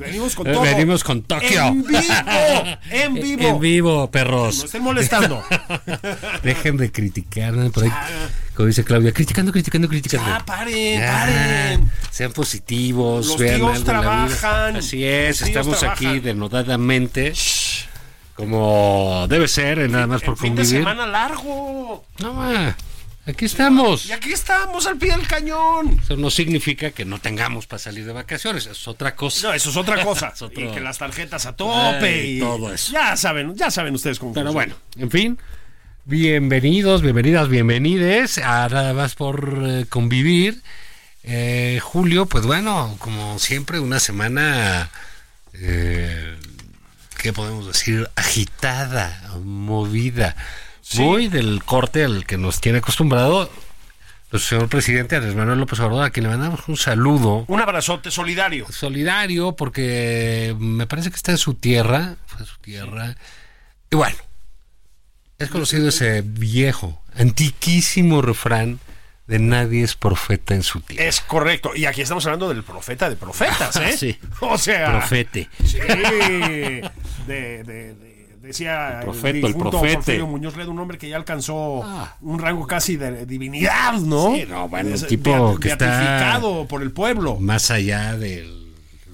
[0.00, 0.62] Venimos con Eh, todo.
[0.62, 1.66] Venimos con Tokio.
[1.66, 2.00] En vivo.
[2.90, 3.42] En vivo.
[3.48, 4.64] En vivo, No perros.
[4.64, 5.42] estén molestando.
[6.42, 7.52] Dejen de criticar.
[7.52, 7.70] ¿no?
[7.70, 7.92] Por ahí,
[8.54, 10.26] como dice Claudia, criticando, criticando, criticando.
[10.28, 11.90] Ya, paren.
[12.10, 13.26] Sean positivos.
[13.26, 14.02] Los vean tíos algo en la vida.
[14.36, 14.76] trabajan.
[14.76, 17.32] Así es, Los estamos aquí denodadamente.
[18.34, 20.80] Como debe ser, nada más por El fin de convivir.
[20.82, 22.04] semana largo.
[22.20, 22.76] No, ma,
[23.26, 24.06] aquí estamos.
[24.06, 25.98] Y aquí estamos al pie del cañón.
[26.02, 29.48] Eso no significa que no tengamos para salir de vacaciones, es otra cosa.
[29.48, 30.28] No, eso es otra cosa.
[30.34, 32.92] Es otro- Y que las tarjetas a tope Ay, y todo eso.
[32.92, 34.74] Ya saben, ya saben ustedes cómo Pero funciona.
[34.74, 35.38] bueno, en fin,
[36.04, 40.62] bienvenidos, bienvenidas, bienvenides a nada más por eh, convivir.
[41.24, 44.90] Eh, Julio, pues bueno, como siempre, una semana,
[45.54, 46.36] eh,
[47.22, 48.10] ¿qué podemos decir?
[48.16, 50.34] Agitada, movida.
[50.96, 53.50] Muy del corte al que nos tiene acostumbrado
[54.32, 58.10] el señor presidente Andrés Manuel López Obrador, a quien le mandamos un saludo Un abrazote
[58.10, 58.66] solidario.
[58.70, 63.14] solidario porque me parece que está en su tierra, fue su tierra.
[63.90, 64.16] Y bueno,
[65.38, 68.80] es conocido ese viejo, antiquísimo refrán
[69.26, 71.04] de nadie es profeta en su tierra.
[71.04, 71.72] Es correcto.
[71.76, 73.96] Y aquí estamos hablando del profeta de profetas, ¿eh?
[73.96, 74.18] Sí.
[74.40, 74.90] O sea.
[74.98, 75.48] Profete.
[75.64, 75.78] Sí.
[75.78, 76.90] De,
[77.26, 78.11] de- de-
[78.42, 79.54] decía El profeto, el.
[79.54, 82.16] Porfirio Muñoz Ledo, un hombre que ya alcanzó Ah.
[82.20, 84.34] un rango casi de divinidad, ¿no?
[84.34, 87.36] Sí, no, bueno, un Es tipo que está- por el pueblo.
[87.40, 88.44] Más allá de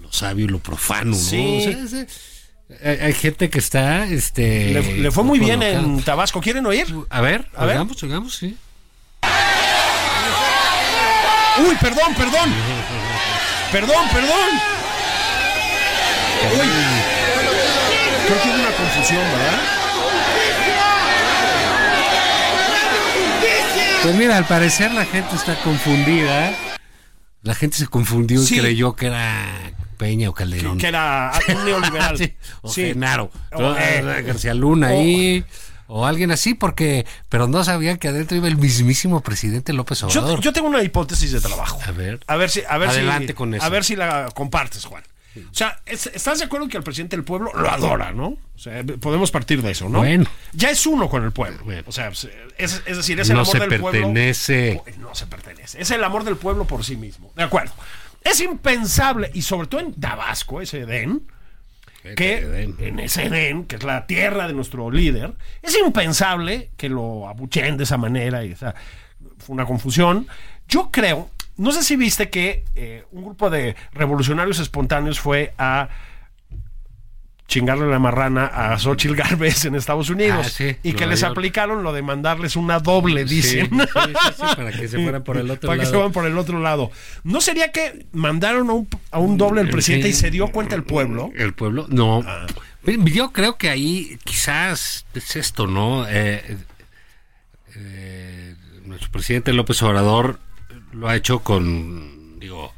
[0.01, 1.17] lo sabio y lo profano, ¿no?
[1.17, 1.67] Sí.
[1.85, 2.07] O sea,
[2.85, 4.73] hay, hay gente que está, este...
[4.73, 6.41] Le, le fue muy bien en Tabasco.
[6.41, 6.87] ¿Quieren oír?
[7.11, 7.77] A ver, A ver.
[7.77, 8.57] oigamos, oigamos, sí.
[11.59, 12.51] Uy, perdón, perdón.
[13.73, 14.51] Perdón, perdón.
[16.55, 16.69] Uy.
[18.27, 18.58] Creo que
[18.99, 19.59] confusión, ¿verdad?
[24.03, 26.53] Pues mira, al parecer la gente está confundida.
[27.43, 28.57] La gente se confundió Sí.
[28.57, 30.79] y creyó que era Peña o Calderón.
[30.79, 32.17] Que era un neoliberal.
[32.19, 32.83] Sí, o Sí.
[32.87, 33.31] Genaro.
[33.53, 35.45] O, eh, García Luna ahí.
[35.87, 37.07] O alguien así, porque.
[37.29, 40.41] Pero no sabían que adentro iba el mismísimo presidente López Yo, Obrador.
[40.41, 41.81] yo tengo una hipótesis de trabajo.
[41.87, 42.21] A ver.
[42.27, 43.65] A ver si, a ver Adelante si, con eso.
[43.65, 45.03] A ver si la compartes, Juan.
[45.51, 48.29] O sea, es- ¿estás de acuerdo que el presidente del pueblo lo adora, no?
[48.29, 49.99] O sea, podemos partir de eso, ¿no?
[49.99, 50.25] Bueno.
[50.53, 51.63] Ya es uno con el pueblo.
[51.65, 51.83] Bueno.
[51.87, 52.25] O sea, es,
[52.59, 54.81] es decir, es el No amor se del pertenece.
[54.85, 55.09] pueblo.
[55.09, 55.81] No se pertenece.
[55.81, 57.33] Es el amor del pueblo por sí mismo.
[57.37, 57.73] De acuerdo.
[58.25, 61.23] Es impensable, y sobre todo en Tabasco, ese Edén,
[62.17, 62.75] que Edén.
[62.81, 67.77] en ese Edén, que es la tierra de nuestro líder, es impensable que lo abucheen
[67.77, 68.75] de esa manera y esa
[69.39, 70.27] fue una confusión.
[70.69, 75.89] Yo creo, no sé si viste que eh, un grupo de revolucionarios espontáneos fue a
[77.47, 81.33] chingarle la marrana a Xochitl Garbez en Estados Unidos Ah, sí, y que les York.
[81.33, 83.71] aplicaron lo de mandarles una doble, dicen.
[83.71, 85.91] sí, sí, sí, para que se fueran por el otro Para que lado.
[85.91, 86.91] se fueran por el otro lado.
[87.25, 90.75] ¿No sería que mandaron a un, a un doble al presidente y se dio cuenta
[90.77, 91.31] el pueblo?
[91.37, 92.23] El pueblo, no.
[92.85, 96.07] Yo creo que ahí quizás es esto, ¿no?
[96.09, 96.59] Eh,
[97.77, 98.55] eh,
[98.85, 100.39] nuestro presidente López Obrador
[100.99, 102.75] lo ha hecho con, digo,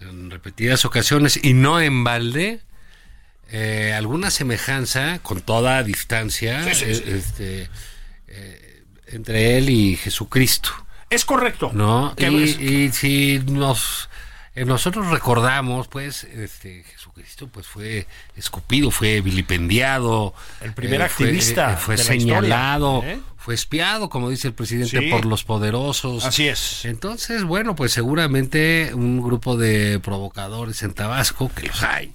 [0.00, 2.60] en repetidas ocasiones y no en balde.
[3.52, 7.02] eh, alguna semejanza con toda distancia Sí, sí, sí.
[7.04, 7.70] eh, este,
[8.28, 10.70] eh, entre él y Jesucristo.
[11.08, 11.70] Es correcto.
[11.74, 12.14] ¿no?
[12.18, 14.08] Y, es- y si nos
[14.56, 18.06] nosotros recordamos, pues, este Jesucristo, pues fue
[18.36, 23.20] escupido, fue vilipendiado, El primer eh, fue- activista eh, fue, señalado, historia, ¿eh?
[23.36, 25.08] fue espiado, como dice el presidente, Sí.
[25.10, 26.24] por los poderosos.
[26.24, 26.84] Así es.
[26.84, 32.12] Entonces, bueno, pues seguramente un grupo de provocadores en Tabasco, que los hay,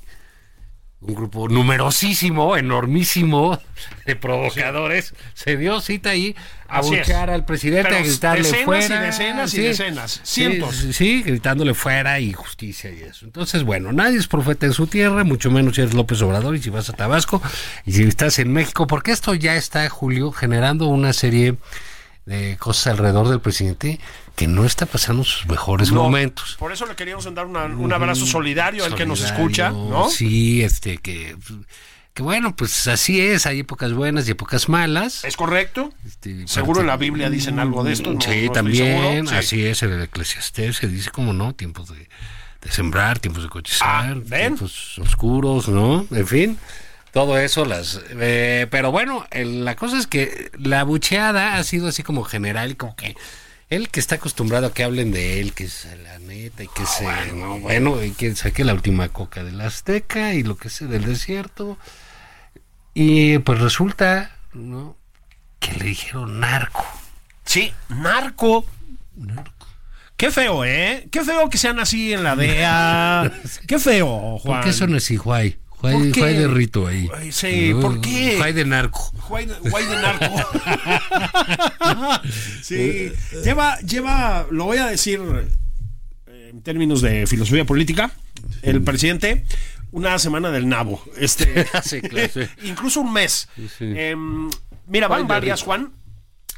[1.01, 3.59] un grupo numerosísimo, enormísimo
[4.05, 6.35] de provocadores, se dio cita ahí
[6.67, 9.01] a buchear al presidente, Pero a gritarle decenas y fuera.
[9.01, 10.75] decenas y decenas, cientos.
[10.75, 13.25] Sí, sí, gritándole fuera y justicia y eso.
[13.25, 16.61] Entonces, bueno, nadie es profeta en su tierra, mucho menos si eres López Obrador y
[16.61, 17.41] si vas a Tabasco
[17.85, 21.55] y si estás en México, porque esto ya está, Julio, generando una serie
[22.25, 23.99] de cosas alrededor del presidente
[24.35, 26.55] que no está pasando sus mejores No, momentos.
[26.59, 30.09] Por eso le queríamos dar una- un abrazo solidario al que nos escucha, ¿no?
[30.09, 31.35] Sí, este, que,
[32.13, 35.23] que bueno, pues así es, hay épocas buenas y épocas malas.
[35.25, 35.93] ¿Es correcto?
[36.05, 38.11] Este, Seguro en la Biblia dicen algo de esto.
[38.13, 39.27] no- sí, también.
[39.27, 39.35] Sí.
[39.35, 42.07] así es, en el Eclesiastés se dice como no, tiempos de,
[42.61, 46.07] de sembrar, tiempos de cotizar, Ah, tiempos oscuros, ¿no?
[46.11, 46.57] En fin,
[47.13, 48.01] todo eso, las...
[48.19, 52.75] eh, pero bueno, el- la cosa es que la bucheada ha sido así como general,
[52.75, 53.15] como que
[53.69, 56.85] él que está acostumbrado a que hablen de él, que es la neta, y que
[56.85, 57.05] se...
[57.33, 61.05] no, bueno, y que saque la última coca del Azteca y lo que sé del
[61.05, 61.77] desierto.
[62.93, 64.95] Y pues resulta, ¿no?
[65.59, 66.85] Que le dijeron narco.
[67.43, 68.65] Sí, narco.
[70.17, 71.07] Qué feo, ¿eh?
[71.11, 73.31] Qué feo que sean así en la DEA.
[73.67, 74.61] Qué feo, Juan.
[74.61, 75.51] ¿Por qué son así, Juay?
[75.51, 76.19] ¿Por Juay, qué?
[76.19, 77.09] Juay de rito ahí.
[77.31, 78.53] Sí, ¿por qué?
[78.53, 79.11] De narco.
[79.27, 80.35] Guay de, guay de narco.
[82.61, 83.11] sí,
[83.43, 85.21] lleva, lleva, lo voy a decir
[86.27, 88.11] eh, en términos de filosofía política,
[88.61, 89.45] el presidente,
[89.91, 91.03] una semana del nabo.
[91.17, 92.41] Este, Sí, claro, sí.
[92.63, 93.49] incluso un mes.
[93.77, 93.93] sí.
[93.95, 94.49] Em,
[94.87, 95.63] mira, Guay van varias.
[95.63, 95.93] Juan.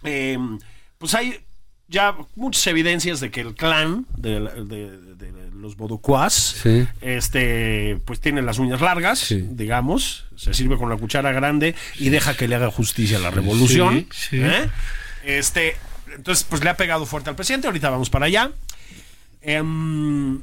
[0.04, 0.60] Em,
[0.98, 1.40] pues hay
[1.90, 6.86] ya muchas evidencias de que el clan de, de- de los bodocuás Sí.
[7.02, 9.46] este pues tiene las uñas largas Sí.
[9.52, 13.32] digamos se sirve con la cuchara grande y deja que le haga justicia a la
[13.32, 14.40] revolución Sí.
[14.40, 14.70] ¿eh?
[15.26, 15.76] este
[16.16, 18.52] entonces pues le ha pegado fuerte al presidente ahorita vamos para allá
[19.42, 20.42] Em,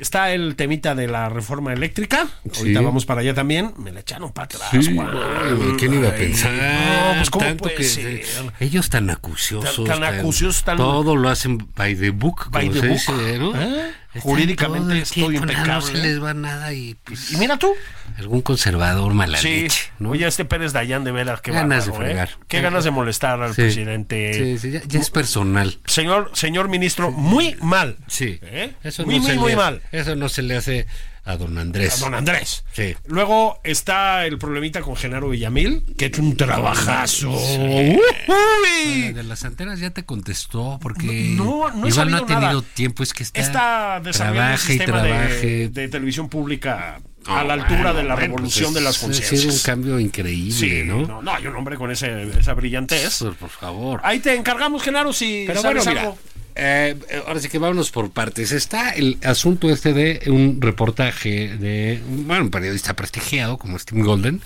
[0.00, 2.26] está el temita de la reforma eléctrica
[2.56, 2.84] ahorita Sí.
[2.84, 6.52] vamos para allá también me la echaron para atrás Sí, ay, ¿Quién iba a pensar?
[6.52, 8.22] no, pues cómo Tanto puede que ser?
[8.60, 12.80] ellos tan acuciosos, Tan- tan acuciosos, tan- todo lo hacen by the book, By the
[12.80, 13.60] se book, dice, ¿no?
[13.60, 13.92] ¿eh?
[14.18, 16.08] Jurídicamente todo el es todo tiempo, nada, No se impecable.
[16.08, 17.72] les va nada y pues y mira tú
[18.18, 20.10] algún conservador mala Sí, leche, ¿no?
[20.10, 22.14] oye, este Pérez Dayan de veras, qué Ganas de bárbaro, ¿eh?
[22.14, 22.30] fregar.
[22.48, 23.62] Qué ganas de molestar al Sí.
[23.62, 24.34] presidente.
[24.34, 25.78] Sí, sí, ya, ya es personal.
[25.86, 27.96] Señor, señor ministro, muy mal.
[28.08, 28.38] Sí.
[28.42, 28.72] ¿Eh?
[28.82, 29.80] Eso muy, no muy, muy mal.
[29.92, 30.86] Eso no se le hace
[31.24, 31.94] a don Andrés.
[32.00, 32.64] A don Andrés.
[32.72, 32.94] Sí.
[33.06, 37.30] Luego está el problemita con Genaro Villamil, que hecho un trabajazo.
[37.30, 39.12] ¡Uy!
[39.12, 42.62] De las antenas ya te contestó porque No, no he igual no ha tenido nada.
[42.74, 45.68] tiempo, es que está, Está desarrollando un sistema de, trabaje.
[45.68, 48.96] de televisión pública No, a la altura bueno, de la bueno, revolución pues de las
[48.96, 49.62] es- Ha sido un conciencias.
[49.62, 51.06] cambio increíble, Sí, ¿no?
[51.06, 53.18] no, no, hay un hombre con ese, esa brillantez.
[53.18, 54.00] Por, por favor.
[54.04, 56.18] Ahí te encargamos, Genaro, si Pero bueno, sabes algo.
[56.60, 56.96] Eh,
[57.26, 58.52] ahora sí que vámonos por partes.
[58.52, 64.42] Está el asunto este de un reportaje de bueno, un periodista prestigiado como Steve Golden,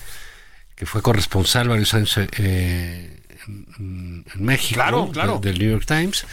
[0.76, 3.20] que fue corresponsal varios años eh,
[3.78, 5.38] en, en México, Claro, claro.
[5.42, 6.24] del New York Times.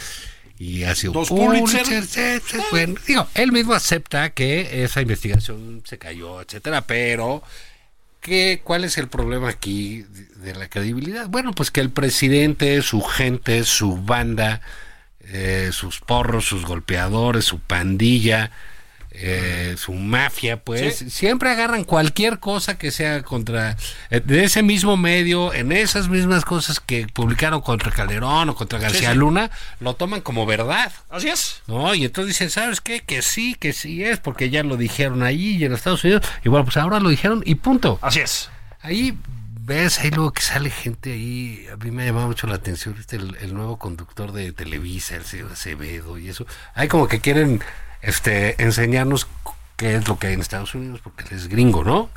[0.58, 1.84] Y ha sido Dos Pulitzer.
[2.06, 7.42] sí, bueno, digo, él mismo acepta que esa investigación se cayó, etcétera, pero
[8.20, 10.04] ¿Qué, ¿Cuál es el problema aquí
[10.36, 11.26] de la credibilidad?
[11.28, 14.60] Bueno, pues que el presidente, su gente, su banda,
[15.28, 18.50] eh, sus porros, sus golpeadores, su pandilla,
[19.14, 21.10] eh, su mafia, pues Sí.
[21.10, 23.76] siempre agarran cualquier cosa que sea contra
[24.08, 28.78] eh, de ese mismo medio, en esas mismas cosas que publicaron contra Calderón o contra
[28.78, 29.18] García sí.
[29.18, 30.90] Luna, lo toman como verdad.
[31.10, 31.60] Así es.
[31.66, 31.94] ¿no?
[31.94, 33.00] Y entonces dicen, ¿sabes qué?
[33.00, 36.22] Que sí, que sí es, porque ya lo dijeron allí y en Estados Unidos.
[36.42, 37.98] Y bueno, pues ahora lo dijeron y punto.
[38.00, 38.48] Así es.
[38.80, 39.14] Ahí
[39.64, 41.66] ves, ahí luego que sale gente ahí.
[41.72, 45.16] A mí me ha llamado mucho la atención este, el, el nuevo conductor de Televisa,
[45.16, 46.46] el señor Acevedo y eso.
[46.74, 47.60] Hay como que quieren
[48.02, 49.26] este, enseñarnos
[49.76, 52.10] qué es lo que hay en Estados Unidos, porque él es gringo, ¿no?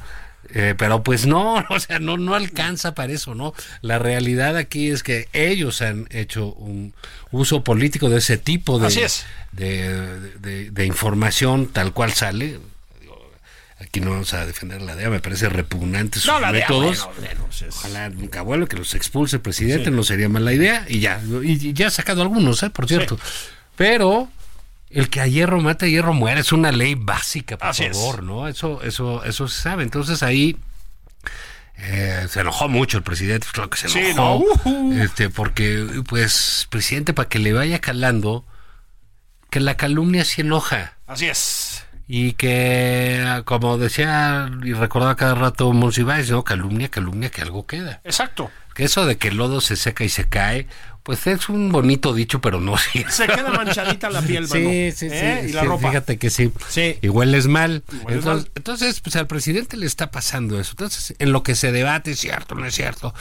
[0.53, 3.53] Eh, pero pues no, o sea, no, no alcanza para eso, ¿no?
[3.81, 6.93] La realidad aquí es que ellos han hecho un
[7.31, 8.89] uso político de ese tipo de,
[10.39, 12.59] de- de información tal cual sale.
[13.79, 16.65] Aquí no vamos a defender la DEA, me parece repugnante sus No, la bueno,
[17.19, 20.85] bueno, pues es- Ojalá nunca vuelva, que los expulse el presidente, no sería mala idea.
[20.87, 22.69] Y ya, y, ya ha sacado algunos, ¿eh?
[22.69, 23.19] por cierto.
[23.75, 24.29] Pero
[24.89, 27.97] el que a hierro mata, a hierro muere, es una ley básica, por Así es.
[27.97, 28.47] favor, ¿no?
[28.47, 29.83] Eso, eso, eso se sabe.
[29.83, 30.55] Entonces ahí
[31.77, 34.39] eh, se enojó mucho el presidente, claro que se Sí, enojó.
[34.39, 34.93] no, ujú.
[35.01, 38.45] este, porque, pues, presidente, para que le vaya calando,
[39.49, 40.93] que la calumnia sí enoja.
[41.07, 41.84] Así es.
[42.07, 46.43] Y que, como decía y recordaba cada rato Monsiváis, ¿no?
[46.43, 48.01] Calumnia, calumnia, que algo queda.
[48.03, 48.51] Exacto.
[48.75, 50.67] Que eso de que el lodo se seca y se cae,
[51.01, 53.05] pues es un bonito dicho, pero no sí.
[53.09, 54.55] Se queda manchadita la piel, mano.
[54.55, 55.39] Sí, sí, ¿Eh?
[55.43, 55.49] sí.
[55.49, 55.87] Y la sí, ropa.
[55.89, 56.51] Fíjate que sí.
[56.67, 56.97] Sí.
[57.01, 57.83] Y hueles mal.
[57.87, 58.51] hueles entonces, mal.
[58.55, 60.71] entonces, pues al presidente le está pasando eso.
[60.71, 63.13] Entonces, en lo que se debate, es cierto, no es cierto.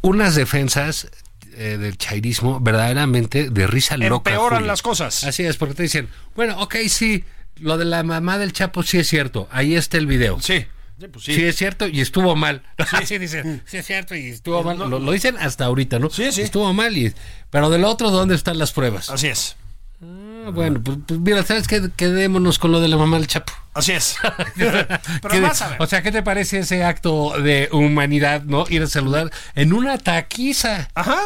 [0.00, 1.08] Unas defensas
[1.54, 4.30] eh, del chairismo verdaderamente de risa loca.
[4.30, 4.66] Empeoran Julio.
[4.66, 5.24] las cosas.
[5.24, 7.24] Así es, porque te dicen, bueno, ok, sí,
[7.60, 9.48] lo de la mamá del Chapo sí es cierto.
[9.50, 10.40] Ahí está el video.
[10.40, 10.66] Sí.
[11.00, 11.34] Sí, pues sí.
[11.34, 11.44] Sí.
[11.44, 12.62] es cierto y estuvo mal.
[13.06, 14.78] Sí, dicen, sí es cierto y estuvo mal.
[14.78, 16.10] Lo, lo dicen hasta ahorita, ¿no?
[16.10, 16.42] Sí, sí.
[16.42, 17.14] Estuvo mal y...
[17.48, 19.08] Pero del otro, ¿dónde están las pruebas?
[19.08, 19.56] Así es.
[20.02, 21.90] Ah, bueno, pues, pues mira, ¿sabes qué?
[21.96, 23.52] Quedémonos con lo de la mamá del Chapo.
[23.74, 24.16] Así es.
[24.56, 24.86] ¿Qué-
[25.22, 25.82] Pero vas a ver.
[25.82, 28.64] O sea, ¿qué te parece ese acto de humanidad, no?
[28.68, 31.18] Ir a saludar en una taquiza, Ajá.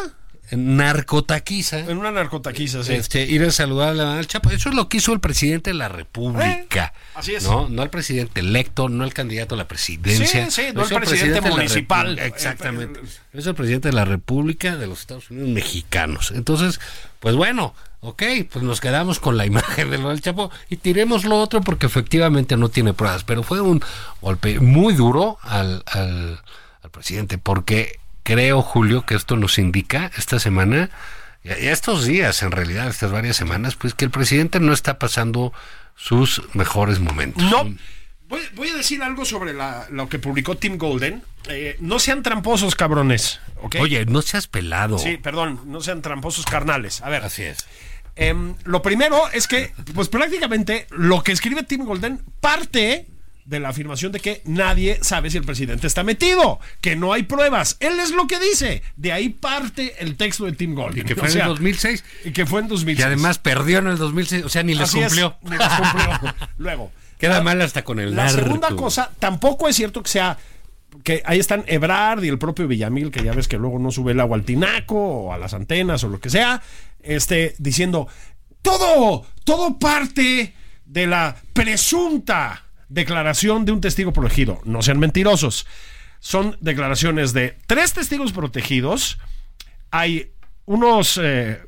[0.56, 1.80] Narcotaquiza.
[1.80, 2.94] En una narcotaquiza, sí.
[2.94, 4.50] Este, ir a saludar a la del Chapo.
[4.50, 6.92] Eso es lo que hizo el presidente de la República.
[6.94, 7.44] Eh, así es.
[7.44, 10.50] No, no el presidente electo, no el candidato a la presidencia.
[10.50, 12.18] Sí, sí, no Lo el presidente municipal.
[12.18, 13.00] Exactamente.
[13.00, 16.32] Eh, Lo hizo el presidente de la República de los Estados Unidos mexicanos.
[16.34, 16.80] Entonces,
[17.20, 21.25] pues bueno, ok, pues nos quedamos con la imagen de lo del Chapo y tiremos
[21.25, 23.25] lo otro porque efectivamente no tiene pruebas.
[23.25, 23.82] Pero fue un
[24.20, 26.40] golpe muy duro al, al,
[26.82, 30.90] al presidente porque creo, Julio, que esto nos indica esta semana,
[31.45, 35.52] y estos días, en realidad, estas varias semanas, pues que el presidente no está pasando
[35.95, 37.45] sus mejores momentos.
[37.45, 37.73] No.
[38.26, 41.23] Voy, voy a decir algo sobre la- lo que publicó Tim Golden.
[41.49, 43.38] Eh, no sean tramposos, cabrones.
[43.61, 43.76] ¿ok?
[43.81, 44.99] Oye, no seas pelado.
[44.99, 47.02] Sí, perdón, no sean tramposos carnales.
[47.02, 47.23] A ver.
[47.23, 47.59] Así es.
[48.16, 53.07] Em, lo primero es que, pues prácticamente lo que escribe Tim Golden parte
[53.45, 57.25] de la afirmación de que nadie sabe si el presidente está metido, que no hay
[57.25, 57.77] pruebas.
[57.81, 58.83] Él es lo que dice.
[58.97, 61.03] De ahí parte el texto de Tim Golden.
[61.05, 62.05] Y que O fue en sea, el 2006.
[62.25, 62.99] Y que fue en 2006.
[63.01, 64.45] Y además perdió en el 2006.
[64.45, 65.37] O sea, ni les Así es, cumplió.
[65.43, 66.35] ni les cumplió.
[66.59, 66.91] Luego.
[67.19, 68.39] Queda la- mal hasta con el La narco.
[68.43, 70.37] segunda cosa, tampoco es cierto que sea
[71.03, 74.13] que ahí están Ebrard y el propio Villamil, que ya ves que luego no sube
[74.13, 76.63] el agua al tinaco o a las antenas o lo que sea,
[77.03, 78.09] este, diciendo,
[78.63, 80.55] todo, todo parte
[80.87, 82.63] de la presunta
[82.95, 84.61] declaración de un testigo protegido.
[84.65, 85.67] No sean mentirosos.
[86.21, 89.19] Son declaraciones de tres testigos protegidos.
[89.91, 90.33] Hay
[90.65, 91.61] unos, eh,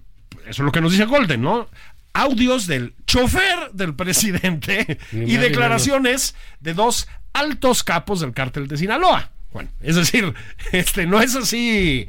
[0.43, 1.69] eso es lo que nos dice Golden, ¿no?
[2.15, 9.33] Audios del chofer del presidente y declaraciones de dos altos capos del cártel de Sinaloa.
[9.53, 10.33] Bueno, es decir,
[10.73, 12.09] este no es así.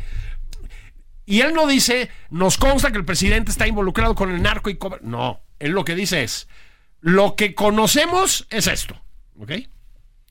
[1.25, 4.77] Y él no dice, nos consta que el presidente está involucrado con el narco y.
[5.01, 6.47] No, él lo que dice es,
[7.01, 9.01] lo que conocemos es esto,
[9.37, 9.51] ¿ok?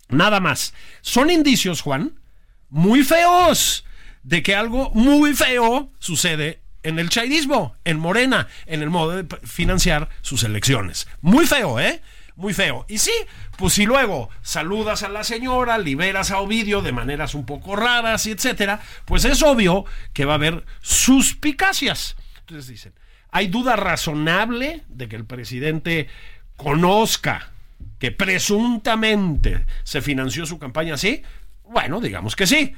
[0.08, 0.74] Nada más.
[1.00, 2.20] Son indicios, Juan,
[2.68, 3.84] muy feos
[4.22, 9.36] de que algo muy feo sucede en el chairismo, en Morena, en el modo de
[9.44, 11.08] financiar sus elecciones.
[11.20, 12.00] Muy feo, ¿eh?
[12.36, 12.84] Muy feo.
[12.88, 13.12] Y sí,
[13.56, 18.26] pues si luego saludas a la señora, liberas a Ovidio de maneras un poco raras
[18.26, 22.14] y etcétera, pues es obvio que va a haber suspicacias.
[22.40, 22.92] Entonces dicen,
[23.30, 26.08] hay duda razonable de que el presidente
[26.56, 27.52] conozca
[27.98, 31.22] que presuntamente se financió su campaña así.
[31.64, 32.74] Bueno, digamos que sí.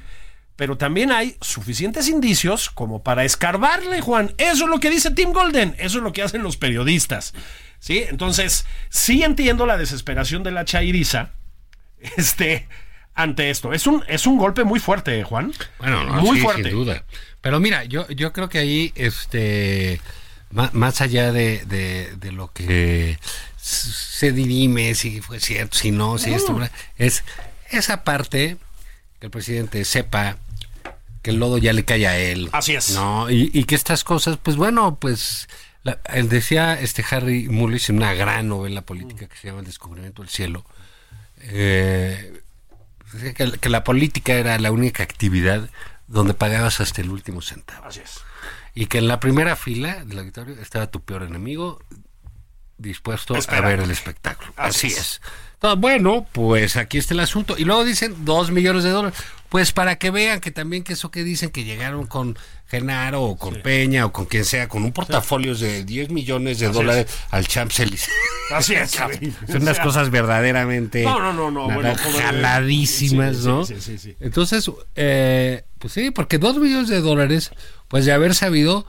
[0.55, 4.33] Pero también hay suficientes indicios como para escarbarle, Juan.
[4.37, 5.73] Eso es lo que dice Tim Golden.
[5.79, 7.33] Eso es lo que hacen los periodistas.
[7.79, 8.03] ¿Sí?
[8.09, 11.31] Entonces, sí entiendo la desesperación de la chairiza
[12.17, 12.67] este,
[13.13, 13.71] ante esto.
[13.71, 15.53] Es un, es un golpe muy fuerte, Juan.
[15.79, 16.63] Bueno, no, muy sí, fuerte.
[16.63, 17.05] sin duda.
[17.39, 20.01] Pero mira, yo, yo creo que ahí, este,
[20.51, 23.17] ma- más, allá de, de, de lo que
[23.61, 26.57] se dirime, si fue cierto, si no, si esto,
[26.97, 27.23] es
[27.69, 28.57] esa parte
[29.19, 30.37] que el presidente sepa
[31.21, 32.49] que el lodo ya le cae a él.
[32.53, 32.91] Así es.
[32.91, 35.49] No, y, y que estas cosas, pues bueno, pues
[35.83, 39.65] la- él decía este Harry Mullis en una gran novela política que se llama El
[39.65, 40.65] descubrimiento del cielo.
[41.41, 42.41] eh,
[43.13, 45.69] decía que, que la política era la única actividad
[46.07, 47.85] donde pagabas hasta el último centavo.
[47.85, 48.21] Así es.
[48.75, 51.81] Y que en la primera fila del auditorio estaba tu peor enemigo
[52.79, 53.67] dispuesto Esperando.
[53.67, 54.51] a ver el espectáculo.
[54.55, 54.97] Así Así, es.
[54.97, 55.21] es.
[55.61, 57.55] Ah, bueno, pues aquí está el asunto.
[57.57, 59.19] Y luego dicen dos millones de dólares.
[59.49, 63.35] Pues para que vean que también que eso que dicen que llegaron con Genaro o
[63.37, 67.47] con Peña o con quien sea, con un portafolio de 10 millones de dólares al
[67.47, 68.09] Champs-Élysées.
[68.51, 68.91] Así es.
[68.91, 69.11] Son
[69.61, 73.65] unas O sea, cosas verdaderamente No, no, no, no, bueno, jaladísimas, sí, ¿no?
[73.65, 74.15] sí, sí, sí.
[74.19, 77.51] Entonces, eh, pues sí, porque dos millones de dólares,
[77.87, 78.85] pues de haber sabido,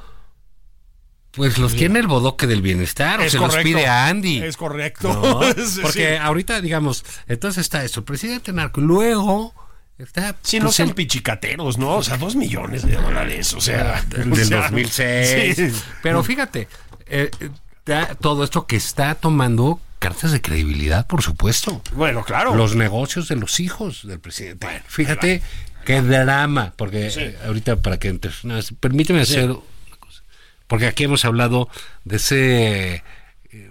[1.32, 3.56] pues los tiene el bodoque del bienestar, o se correcto.
[3.56, 4.42] los pide a Andy.
[4.42, 5.12] Es correcto.
[5.12, 5.40] ¿no?
[5.82, 6.16] Porque sí.
[6.20, 9.54] ahorita, digamos, entonces está eso, el presidente narco, luego
[9.98, 10.34] está...
[10.42, 11.96] Sí, no pues, sean el- pichicateros, ¿no?
[11.96, 14.02] O sea, dos millones de dólares, o sea...
[14.08, 15.56] del o sea, 2006.
[15.56, 15.72] sí.
[16.02, 16.68] Pero fíjate,
[17.06, 17.30] eh,
[18.20, 21.82] todo esto que está tomando cartas de credibilidad, por supuesto.
[21.92, 22.54] Bueno, claro.
[22.54, 24.66] Los negocios de los hijos del presidente.
[24.88, 25.42] Fíjate
[25.84, 29.54] qué drama, porque ahorita para que entres, no, es- permíteme hacer
[30.70, 31.68] porque aquí hemos hablado
[32.04, 32.94] de ese,
[33.52, 33.70] eh,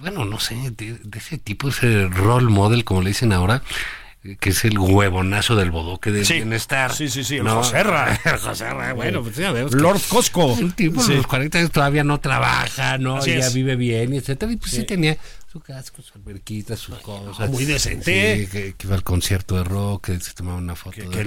[0.00, 3.62] bueno, no sé, de, de ese tipo, ese role model, como le dicen ahora,
[4.24, 6.34] eh, que es el huevonazo del bodoque de Sí.
[6.34, 6.92] bienestar.
[6.92, 8.18] Sí, sí, sí, el Joserra.
[8.24, 9.72] el Joserra, bueno, pues ya vemos.
[9.72, 10.46] Lord Costco.
[10.46, 11.10] un tipo Sí.
[11.12, 13.18] de los 40 años todavía no trabaja, ¿no?
[13.18, 13.54] Así ya es.
[13.54, 14.50] vive bien, etcétera.
[14.50, 15.16] Y pues sí, tenía
[15.56, 17.48] su casco, su alberquita, sus cosas.
[17.50, 18.44] muy decente.
[18.44, 20.96] Sí, que, que iba al concierto de rock, que se tomaba una foto.
[20.96, 21.20] Que- de- que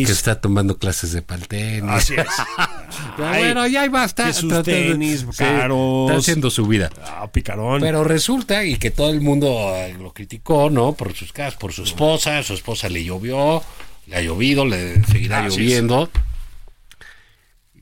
[0.00, 0.06] el.
[0.06, 1.90] Que está tomando clases de paltenis.
[1.90, 2.26] Así es.
[3.16, 4.26] Pero Ay, bueno, ya ahí basta.
[4.26, 6.10] que sus Trata de- tenis sí, caros.
[6.10, 6.90] Está haciendo su vida.
[7.04, 7.80] Ah, picarón.
[7.80, 10.92] Pero resulta, y que todo el mundo eh, lo criticó, ¿no?
[10.92, 13.62] Por sus casas, por su esposa, su esposa le llovió,
[14.06, 16.08] le ha llovido, le seguirá lloviendo.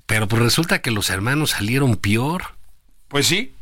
[0.06, 2.54] Pero pues resulta que los hermanos salieron peor.
[3.08, 3.52] pues sí.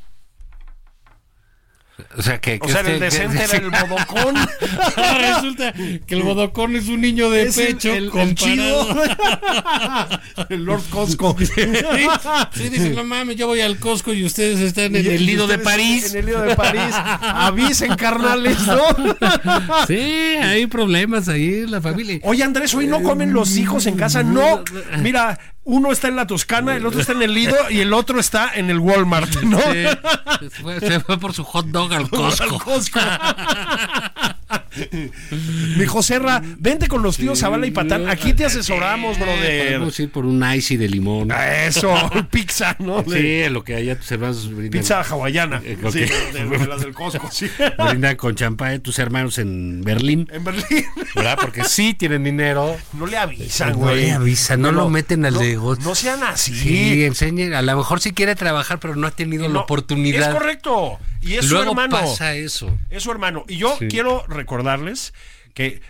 [2.16, 4.34] O sea, que, O sea, este- el decente que- era el bodocón.
[5.18, 8.88] Resulta que el bodocón es un niño de Es pecho el, el comparado.
[10.48, 11.36] el Lord Costco.
[11.38, 15.46] Sí, dice, no mames, yo voy al Costco y ustedes están en Y- el Lido
[15.46, 16.12] de París.
[16.12, 16.94] En el Lido de París.
[17.20, 18.80] Avisen, carnales, ¿no?
[19.86, 22.20] Sí, hay problemas ahí en la familia.
[22.22, 24.22] Oye, Andrés, hoy no comen los hijos en casa.
[24.22, 24.62] No.
[25.00, 28.18] Mira, uno está en la Toscana, el otro está en el Lido y el otro
[28.18, 29.58] está en el Walmart, ¿no?
[29.60, 29.84] Sí,
[30.40, 32.04] se, fue, se fue por su hot dog al
[32.40, 32.98] Al Costco.
[35.76, 38.08] Mi Joserra, vente con los tíos Zavala y Patán.
[38.08, 39.66] Aquí te asesoramos, brother.
[39.74, 41.30] Podemos ir por un icy de limón.
[41.66, 41.94] Eso,
[42.30, 43.04] pizza, ¿no?
[43.04, 44.80] Sí, lo que allá tus hermanos brindan.
[44.80, 45.60] Pizza hawaiana.
[45.64, 45.76] Eh.
[45.92, 47.48] Sí, de, de las del Costco, sí.
[47.78, 50.28] Brindan con champán de tus hermanos en Berlín.
[50.32, 50.84] En Berlín.
[51.14, 51.38] ¿Verdad?
[51.40, 52.76] Porque sí tienen dinero.
[52.92, 53.96] No le avisan, No güey.
[54.06, 55.84] le avisan, no lo meten al no, negocio.
[55.84, 56.54] No sean así.
[56.54, 57.54] Sí, enseñen.
[57.54, 60.28] A lo mejor sí quiere trabajar, pero no ha tenido No, la oportunidad.
[60.30, 60.98] Es correcto.
[61.20, 61.96] Y es Luego su hermano.
[62.00, 62.78] pasa eso.
[62.90, 63.44] Es su hermano.
[63.48, 63.88] Y yo Sí.
[63.88, 64.24] quiero
[64.68, 65.14] recordarles
[65.54, 65.80] que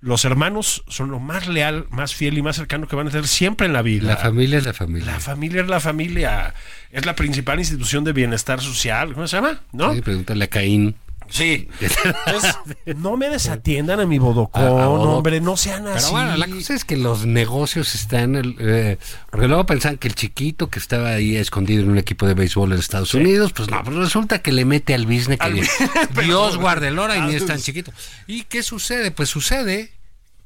[0.00, 3.28] los hermanos son lo más leal, más fiel y más cercano que van a tener
[3.28, 4.08] siempre en la vida.
[4.08, 5.12] La familia es la familia.
[5.12, 6.54] La familia es la familia.
[6.90, 9.14] Es la principal institución de bienestar social.
[9.14, 9.60] ¿Cómo se llama?
[9.72, 9.94] ¿No?
[9.94, 10.96] Sí, pregúntale a Caín.
[11.32, 11.66] Sí.
[11.80, 12.54] Entonces,
[12.96, 15.16] no me desatiendan a mi bodocón, A- a Bodoc.
[15.16, 15.98] hombre, no sean así.
[16.00, 18.36] Pero bueno, la cosa es que los negocios están.
[18.36, 18.98] el, eh,
[19.30, 22.72] porque luego pensaban que el chiquito que estaba ahí escondido en un equipo de béisbol
[22.72, 25.68] en Estados Unidos, pues no, pues resulta que le mete al business que Al Dios
[26.14, 27.92] pero- guarde el hora y ni es tan Ah, chiquito.
[28.26, 29.10] ¿Y qué sucede?
[29.10, 29.90] Pues sucede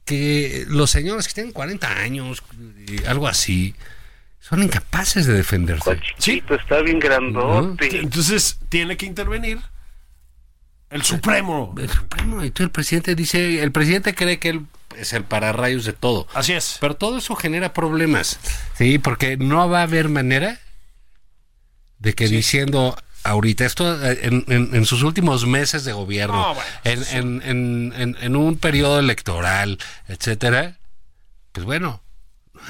[0.04, 2.42] que los señores que tienen 40 años,
[2.86, 3.74] y algo así,
[4.38, 5.82] son incapaces de defenderse.
[5.82, 6.54] ¿Cuál chiquito?
[6.54, 7.98] Está bien grandote.
[7.98, 9.58] Entonces, tiene que intervenir
[10.90, 11.74] el Supremo.
[11.78, 15.84] El Supremo, y tú, el presidente dice, el presidente cree que él es el pararrayos
[15.84, 16.26] de todo.
[16.34, 16.78] Así es.
[16.80, 18.38] Pero todo eso genera problemas.
[18.78, 20.58] Sí, porque no va a haber manera
[21.98, 26.54] de que diciendo ahorita esto eh, en, en- en sus últimos meses de gobierno, No,
[26.54, 30.76] bueno, en, en- en- en- en un periodo electoral, etcétera,
[31.52, 32.00] pues bueno,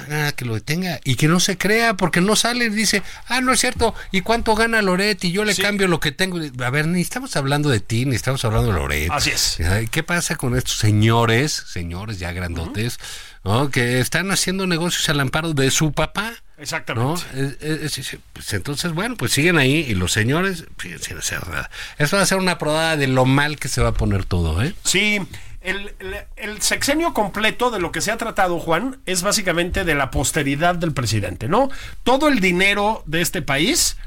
[0.07, 3.41] nada que lo detenga y que no se crea porque no sale y dice, ah,
[3.41, 5.23] no es cierto, ¿y cuánto gana Loret?
[5.23, 5.61] Y yo le Sí.
[5.61, 6.39] cambio lo que tengo.
[6.63, 9.11] A ver, ni estamos hablando de ti, ni estamos hablando de Loret.
[9.11, 9.57] Así es.
[9.91, 12.99] ¿Qué pasa con estos señores, señores ya grandotes,
[13.43, 13.69] ¿no?
[13.71, 16.31] que están haciendo negocios al amparo de su papá?
[16.57, 16.63] ¿no?
[16.63, 17.21] Exactamente.
[17.61, 20.65] Es- es- es- pues entonces, bueno, pues siguen ahí y los señores
[21.01, 21.69] sin hacer nada.
[21.99, 24.61] Esto va a ser una probada de lo mal que se va a poner todo,
[24.63, 24.73] ¿eh?
[24.83, 25.19] Sí,
[25.67, 30.75] el, sexenio completo de lo que se ha tratado, Juan, es básicamente de la posteridad
[30.75, 31.69] del presidente, ¿no?
[32.03, 33.97] Todo el dinero de este país,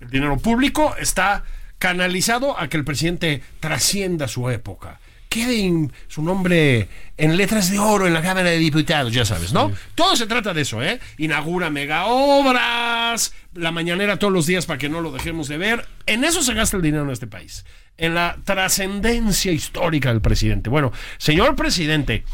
[0.00, 1.44] el dinero público, está
[1.78, 5.00] canalizado a que el presidente trascienda su época.
[5.30, 9.52] Quede en su nombre en letras de oro en la Cámara de Diputados, ya sabes,
[9.52, 9.70] ¿no?
[9.94, 10.98] Todo se trata de eso, ¿eh?
[11.18, 15.86] Inaugura mega obras, la mañanera todos los días para que no lo dejemos de ver.
[16.06, 17.64] En eso se gasta el dinero en este país.
[17.96, 20.68] En la trascendencia histórica del presidente.
[20.68, 22.24] Bueno, señor presidente,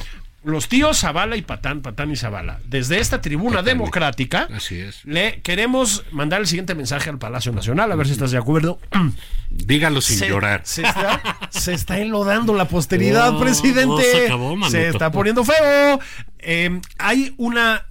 [0.46, 5.04] los tíos Zavala y Patán, Patán y Zavala, desde esta tribuna Patán democrática, Así es.
[5.04, 8.78] le queremos mandar el siguiente mensaje al Palacio Nacional, a ver si estás de acuerdo.
[9.50, 10.60] Dígalo sin se, llorar.
[10.64, 14.02] Se está, se está enlodando la posteridad, No, presidente.
[14.04, 14.56] se acabó.
[14.70, 16.00] Se está poniendo feo.
[16.38, 17.84] Eh, hay una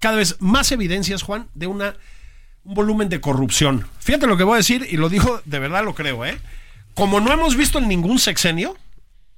[0.00, 1.94] cada vez más evidencias, Juan, de una
[2.64, 3.86] un volumen de corrupción.
[4.00, 6.38] Fíjate lo que voy a decir y lo dijo, de verdad lo creo, ¿eh?
[6.94, 8.76] Como no hemos visto en ningún sexenio,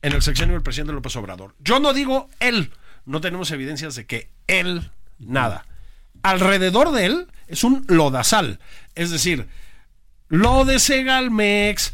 [0.02, 1.54] en el sexenio del presidente López Obrador.
[1.58, 2.72] Yo no digo él,
[3.04, 5.66] no tenemos evidencias de que él nada.
[6.22, 8.60] Alrededor de él es un lodazal,
[8.94, 9.48] es decir,
[10.28, 11.92] lo de Segalmex,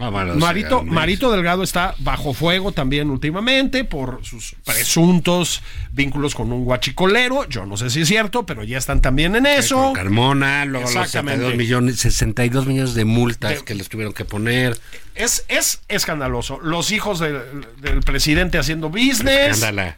[0.00, 6.52] Ah, bueno, Marito, Marito Delgado está bajo fuego también últimamente por sus presuntos vínculos con
[6.52, 7.48] un guachicolero.
[7.48, 9.92] Yo no sé si es cierto, pero ya están también en eso.
[9.94, 11.40] Carmona, luego los Exactamente.
[11.44, 14.78] 62 millones, 62 millones de multas De- que les tuvieron que poner.
[15.14, 16.60] Es, es escandaloso.
[16.60, 17.40] Los hijos del,
[17.80, 19.54] del presidente haciendo business.
[19.62, 19.96] Ándala.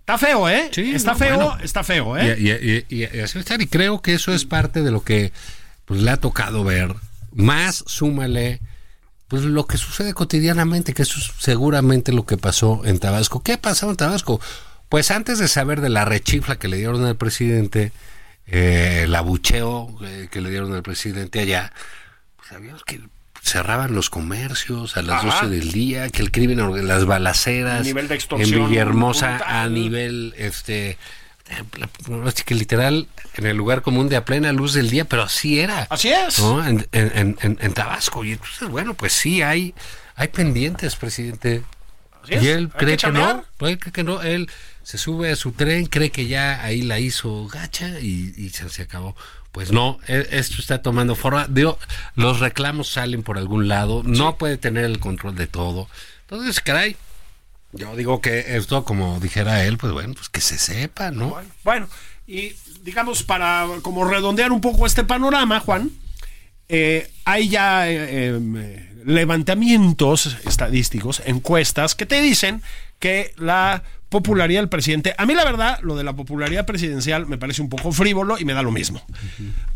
[0.00, 0.70] Está feo, ¿eh?
[0.72, 1.58] Sí, está no, feo, bueno.
[1.62, 2.34] está feo, ¿eh?
[2.38, 3.60] Y, y- y- y así va a estar.
[3.60, 5.32] Y creo que eso es parte de lo que
[5.84, 6.94] pues, le ha tocado ver.
[7.34, 8.60] Más súmale
[9.28, 13.42] pues lo que sucede cotidianamente, que eso es seguramente lo que pasó en Tabasco.
[13.42, 14.40] ¿Qué ha pasado en Tabasco?
[14.88, 17.92] Pues antes de saber de la rechifla que le dieron al presidente,
[18.46, 21.72] eh, el abucheo eh, que le dieron al presidente allá,
[22.36, 23.00] pues sabíamos que
[23.42, 25.42] cerraban los comercios a las Ajá.
[25.46, 29.56] 12 del día, que el crimen, las balaceras El nivel de extorsión en Villahermosa brutal.
[29.56, 30.96] a nivel, este,
[32.26, 35.60] así que literal en el lugar común de a plena luz del día, pero así
[35.60, 35.86] era.
[35.90, 36.38] Así es.
[36.40, 36.66] ¿no?
[36.66, 38.24] En, en- en- en Tabasco.
[38.24, 39.74] Y entonces, bueno, pues sí, hay,
[40.16, 41.62] hay pendientes, presidente.
[42.22, 42.34] Así.
[42.34, 44.50] Y él cree que que, no, pues él cree que no, él
[44.82, 48.68] se sube a su tren, cree que ya ahí la hizo gacha y, y se,
[48.68, 49.16] se acabó.
[49.52, 51.46] Pues no, e- esto está tomando forma.
[51.48, 51.78] Digo,
[52.16, 55.88] los reclamos salen por algún lado, no puede tener el control de todo.
[56.22, 56.96] Entonces, caray,
[57.72, 61.36] yo digo que esto, como dijera él, pues bueno, pues que se sepa, ¿no?
[61.64, 61.88] Bueno,
[62.26, 65.90] y digamos, para como redondear un poco este panorama, Juan,
[66.68, 72.62] eh, hay ya eh, eh, levantamientos estadísticos, encuestas, que te dicen
[72.98, 77.38] que la popularidad del presidente, a mí la verdad, lo de la popularidad presidencial me
[77.38, 79.02] parece un poco frívolo y me da lo mismo.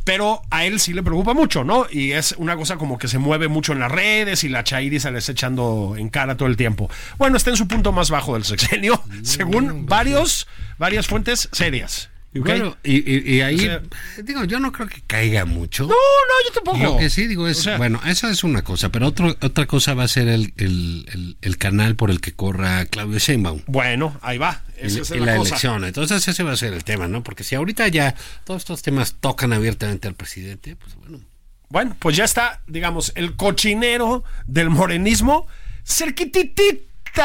[0.04, 1.86] Pero a él sí le preocupa mucho, ¿no?
[1.90, 5.00] Y es una cosa como que se mueve mucho en las redes y la Chairi
[5.00, 6.90] se le está echando en cara todo el tiempo.
[7.18, 10.46] Bueno, está en su punto más bajo del sexenio, según varios,
[10.78, 12.11] varias fuentes serias.
[12.38, 12.46] ¿Ok?
[12.46, 13.82] Bueno, y, y- y ahí, O sea-
[14.24, 15.82] digo, yo no creo que caiga mucho.
[15.84, 16.78] No, no, yo tampoco.
[16.78, 19.66] Lo que sí digo es, O sea, bueno, eso es una cosa, pero otro, otra
[19.66, 23.62] cosa va a ser el, el, el- el canal por el que corra Claudio Sheinbaum.
[23.66, 24.62] Bueno, ahí va.
[24.76, 25.50] Esa es la, la cosa.
[25.50, 25.84] elección.
[25.84, 27.22] Entonces ese va a ser el tema, ¿no?
[27.22, 28.14] Porque si ahorita ya
[28.44, 31.20] todos estos temas tocan abiertamente al presidente, pues bueno.
[31.68, 35.46] Bueno, pues ya está, digamos, el cochinero del morenismo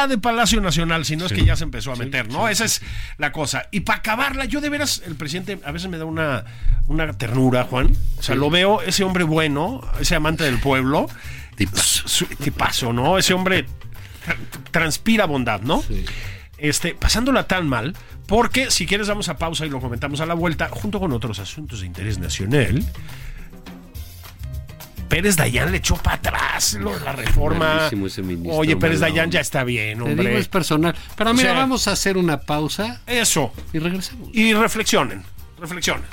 [0.06, 2.48] de Palacio Nacional, si no es que ya se empezó a meter, ¿no?
[2.48, 2.82] Esa es
[3.16, 3.68] la cosa.
[3.70, 6.44] Y para acabarla, yo de veras, el presidente a veces me da una,
[6.86, 7.92] una ternura, Juan.
[8.18, 11.08] O sea, lo veo, ese hombre bueno, ese amante del pueblo.
[11.56, 12.26] Tipazo.
[12.42, 13.18] Tipazo, ¿no?
[13.18, 13.64] Ese hombre
[14.26, 14.36] tra-
[14.70, 15.82] transpira bondad, ¿no?
[16.58, 17.96] Este, pasándola tan mal,
[18.26, 21.38] porque si quieres vamos a pausa y lo comentamos a la vuelta, junto con otros
[21.38, 22.84] asuntos de interés nacional.
[25.08, 27.88] Pérez Dayán le echó para atrás lo- la reforma.
[27.90, 29.34] Ministro, Oye, Pérez Dayán onda.
[29.34, 30.38] ya está bien, Te digo, hombre.
[30.38, 30.94] es personal.
[31.16, 33.52] Pero mira, O sea- vamos a hacer una pausa Eso.
[33.72, 34.28] y regresamos.
[34.32, 35.24] Y reflexionen,
[35.58, 36.04] reflexionen.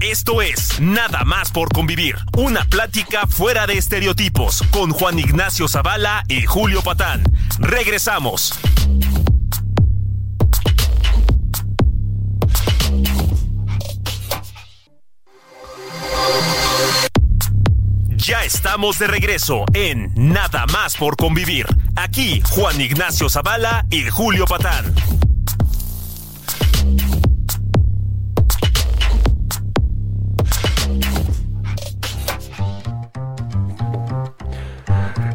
[0.00, 6.22] Esto es Nada más por convivir, una plática fuera de estereotipos con Juan Ignacio Zavala
[6.28, 7.24] y Julio Patán.
[7.58, 8.54] Regresamos.
[18.28, 21.66] Ya estamos de regreso en Nada más por convivir.
[21.96, 24.94] Aquí Juan Ignacio Zavala y Julio Patán.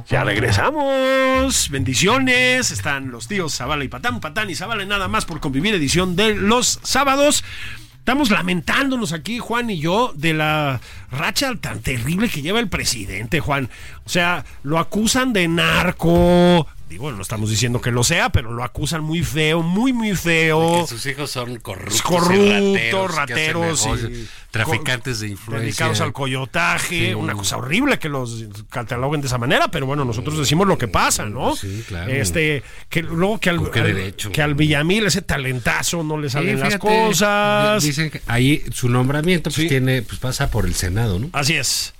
[0.08, 1.72] Ya regresamos.
[1.72, 2.70] Bendiciones.
[2.70, 6.36] Están los tíos Zavala y Patán, Patán y Zavala, nada más por convivir, edición de
[6.36, 7.44] los sábados.
[8.04, 13.40] Estamos lamentándonos aquí, Juan y yo, de la racha tan terrible que lleva el presidente,
[13.40, 13.70] Juan.
[14.06, 16.68] O sea, lo acusan de narco.
[16.94, 20.82] Digo, no estamos diciendo que lo sea, pero lo acusan muy feo, muy, muy feo.
[20.82, 25.66] Que sus hijos son corruptos, corruptos, rateros, y- traficantes de influencia.
[25.66, 27.14] dedicados al coyotaje, Sí.
[27.16, 30.88] una cosa horrible que los cataloguen de esa manera, pero bueno, nosotros decimos lo que
[30.88, 31.56] pasa, ¿no?
[31.56, 32.12] Sí, claro.
[32.12, 33.72] Este, que luego que al,
[34.32, 37.82] que al Villamil ese talentazo no le Sí, salen las cosas.
[37.82, 41.32] Dicen que ahí su nombramiento pues tiene, pues pasa por el Senado, ¿no?
[41.34, 41.96] Así es.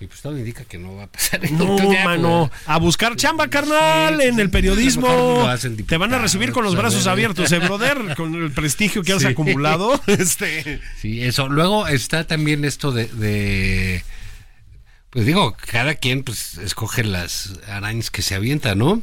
[0.00, 1.40] Y pues todo indica que no va a pasar.
[1.50, 5.48] No, ya, mano, pues, a buscar chamba, carnal, Sí, en el periodismo.
[5.86, 9.24] Te van a recibir con los brazos abiertos, eh, brother, con el prestigio que has
[9.24, 10.00] acumulado.
[10.06, 11.48] Este, Sí, eso.
[11.48, 14.04] Luego está también esto de, de-
[15.10, 19.02] pues digo, cada quien pues escoge las arañas que se avientan, ¿no?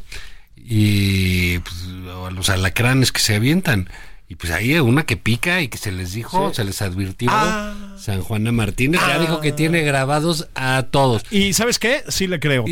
[0.56, 1.76] Y pues,
[2.14, 3.90] o los alacranes que se avientan.
[4.28, 7.30] Y pues ahí hay una que pica y que se les dijo, se les advirtió.
[7.32, 7.74] Ah.
[7.98, 11.24] San Juana Martínez ya dijo que tiene grabados a todos.
[11.32, 12.04] y ¿sabes qué?
[12.10, 12.66] Sí le creo.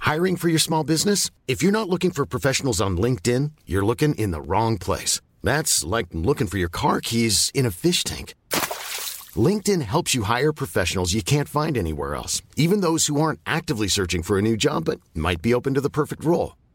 [0.00, 1.30] Hiring for your small business?
[1.46, 5.20] If you're not looking for professionals on LinkedIn, you're looking in the wrong place.
[5.42, 8.34] That's like looking for your car keys in a fish tank.
[9.36, 13.88] LinkedIn helps you hire professionals you can't find anywhere else, even those who aren't actively
[13.88, 16.56] searching for a new job but might be open to the perfect role.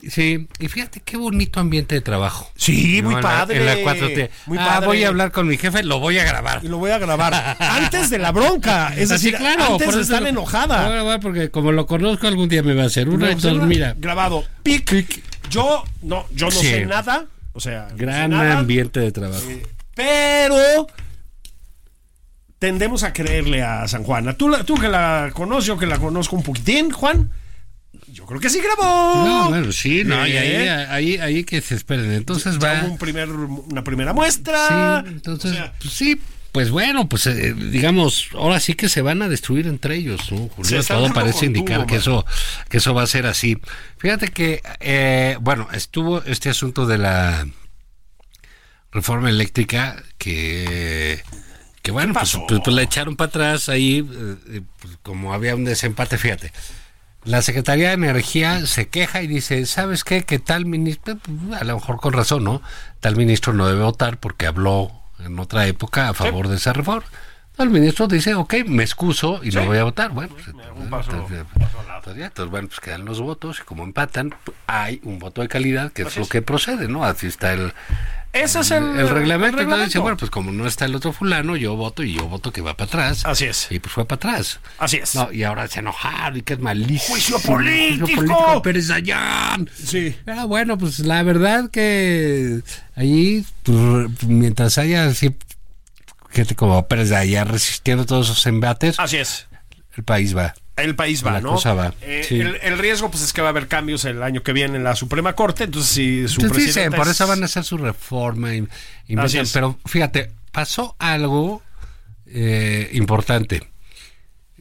[0.00, 2.48] Sí, y fíjate qué bonito ambiente de trabajo.
[2.54, 3.56] Sí, muy No, en la- padre.
[3.58, 4.30] En la 4T.
[4.46, 4.86] Muy ah, padre.
[4.86, 6.60] voy a hablar con mi jefe, lo voy a grabar.
[6.62, 8.94] Y lo voy a grabar antes de la bronca.
[8.96, 10.76] Es Así, decir, antes por de estar lo- enojada.
[10.76, 13.28] Lo voy a grabar porque como lo conozco algún día me va a hacer una,
[13.32, 13.96] entonces mira.
[13.98, 14.44] Grabado.
[14.62, 15.20] Pic.
[15.50, 16.66] Yo no, yo no Sí.
[16.68, 17.26] sé nada.
[17.52, 19.42] O sea, no sé Gran ambiente de trabajo.
[19.96, 20.86] Pero
[22.60, 24.34] tendemos a creerle a San Juana.
[24.34, 27.32] ¿Tú, la- tú que la conoces, yo que la conozco un poquitín, Juan.
[28.12, 29.24] Yo creo que sí grabó.
[29.26, 32.12] No, bueno, sí, no, y ahí, Eh, ahí, ahí que se esperen.
[32.12, 32.82] Entonces ya va.
[32.84, 35.02] hubo un primer, una primera muestra.
[35.06, 36.20] Sí, entonces, O sea, pues sí,
[36.52, 40.48] pues bueno, pues eh, digamos, ahora sí que se van a destruir entre ellos, ¿no?
[40.48, 42.24] Julio, todo parece indicar que eso,
[42.68, 43.58] que eso va a ser así.
[43.98, 47.46] Fíjate que, eh, bueno, estuvo este asunto de la
[48.90, 51.22] reforma eléctrica que,
[51.82, 55.54] que bueno, pues, pues, pues la echaron para atrás ahí, eh, eh, pues, como había
[55.54, 56.52] un desempate, fíjate.
[57.24, 60.22] La Secretaría de Energía se queja y dice, ¿sabes qué?
[60.22, 61.18] Que tal ministro,
[61.58, 62.62] a lo mejor con razón, ¿no?
[63.00, 67.04] Tal ministro no debe votar porque habló en otra época a favor de esa reforma.
[67.58, 70.12] El ministro dice, ok, me excuso y no voy a votar.
[70.12, 71.80] Bueno, pues, un paso- entonces, paso
[72.40, 74.32] al bueno, pues quedan los votos y como empatan,
[74.68, 77.04] hay un voto de calidad que es lo que procede, ¿no?
[77.04, 77.72] Así está el,
[78.42, 79.58] Ese es el, el reglamento.
[79.58, 82.26] el Entonces dice, bueno, pues como no está el otro fulano, yo voto y yo
[82.28, 83.24] voto que va para atrás.
[83.24, 83.66] Así es.
[83.70, 84.60] Y pues fue para atrás.
[84.78, 85.14] Así es.
[85.14, 87.14] No, y ahora se enojaron y que es malísimo.
[87.14, 88.48] ¡Juicio político!
[88.48, 89.68] a Pérez Dayán.
[89.74, 90.16] Sí.
[90.26, 92.60] Ah, bueno, pues la verdad que
[92.94, 95.34] allí, pues, mientras haya así,
[96.30, 99.46] gente como Pérez Dayán resistiendo todos esos embates, Así es.
[99.96, 100.54] el país va.
[100.78, 101.50] El país va, La ¿no?
[101.54, 102.40] cosa va, Eh, sí.
[102.40, 104.84] el, el riesgo, pues, es que va a haber cambios el año que viene en
[104.84, 105.64] la Suprema Corte.
[105.64, 108.54] Entonces, si su Entonces dicen, por es- eso van a hacer su reforma.
[108.54, 108.66] y-
[109.06, 109.52] y Así meten- es.
[109.52, 111.62] pero fíjate, pasó algo
[112.26, 113.68] eh, importante.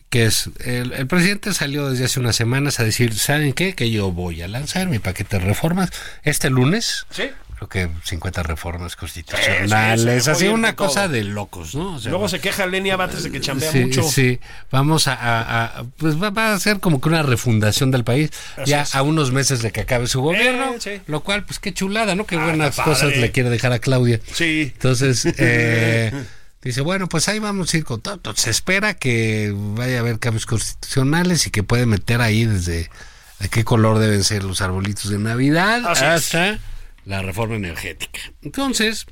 [0.10, 3.76] Que es, el, el presidente salió desde hace unas semanas a decir, ¿saben qué?
[3.76, 5.90] Que yo voy a lanzar mi paquete de reformas
[6.24, 7.06] este lunes.
[7.10, 7.24] Sí.
[7.58, 10.24] Creo que 50 reformas constitucionales.
[10.24, 11.14] sí, así sí, una cosa todo.
[11.14, 11.96] de locos, ¿no?
[11.96, 14.04] O sea, Luego se queja Lenia Batres de que chambea sí, mucho.
[14.04, 14.40] Sí,
[14.72, 18.30] vamos a, a- a- pues va, va a ser como que una refundación del país
[18.58, 18.94] Así ya es.
[18.94, 21.02] a unos meses de que acabe su gobierno, Eh, sí.
[21.08, 22.26] lo cual pues qué chulada, ¿no?
[22.28, 24.20] Qué Ah, buenas cosas le quiere dejar a Claudia.
[24.34, 24.72] Sí.
[24.76, 26.14] Entonces, eh,
[26.62, 28.20] dice, bueno, pues ahí vamos a ir con todo.
[28.36, 32.92] Se espera que vaya a haber cambios constitucionales y que puede meter ahí desde
[33.40, 36.60] de qué color deben ser los arbolitos de Navidad Así es.
[37.08, 38.20] La reforma energética.
[38.42, 39.06] Entonces,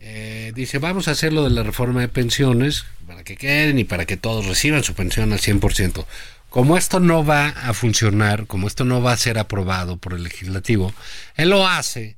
[0.00, 3.84] eh, dice, vamos a hacer lo de la reforma de pensiones para que queden y
[3.84, 6.04] para que todos reciban su pensión al 100%.
[6.50, 10.22] Como esto no va a funcionar, como esto no va a ser aprobado por el
[10.22, 10.94] legislativo,
[11.36, 12.16] él lo hace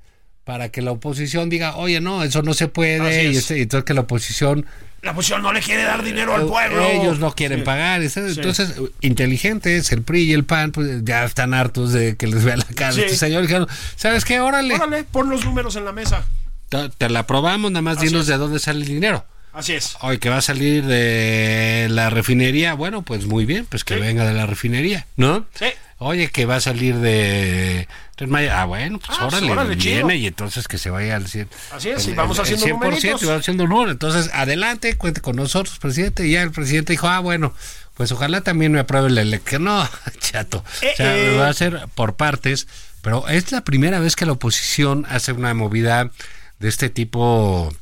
[0.49, 3.85] para que la oposición diga, oye, no, eso no se puede, y, este- y entonces
[3.85, 4.65] que la oposición
[5.03, 6.87] La oposición no le quiere dar dinero al eh, pueblo.
[6.87, 7.65] ellos no quieren Sí.
[7.67, 8.01] pagar.
[8.03, 12.57] Entonces, inteligentes, el PRI y el PAN, pues ya están hartos de que les vea
[12.57, 13.03] la cara Sí.
[13.03, 13.43] este señor.
[13.43, 14.41] Dijeron, ¿sabes qué?
[14.41, 16.25] Órale, Órale, pon los números en la mesa.
[16.71, 18.29] te, te la aprobamos, nada más Así dinos es.
[18.29, 19.27] de dónde sale el dinero.
[19.53, 19.97] Así es.
[20.01, 24.25] Hoy que va a salir de la refinería, bueno, pues muy bien, pues que venga
[24.25, 25.45] de la refinería, ¿no?
[25.59, 25.67] Sí.
[25.99, 27.87] Oye, que va a salir de
[28.27, 31.49] Maya, ah, bueno, pues Ah, órale, órale, viene y entonces que se vaya al 100.
[31.73, 33.23] Así es, el- y vamos el- haciendo el 100% numeritos.
[33.23, 33.93] y vamos haciendo números.
[33.93, 36.27] Entonces, adelante, cuente con nosotros, presidente.
[36.27, 37.55] Y ya el presidente dijo, ah, bueno,
[37.95, 39.65] pues ojalá también me apruebe la elección.
[39.65, 40.65] No, chato.
[40.83, 41.31] Eh, o sea, eh.
[41.33, 42.67] lo va a hacer por partes,
[43.03, 46.11] pero es la primera vez que la oposición hace una movida
[46.59, 47.73] de este tipo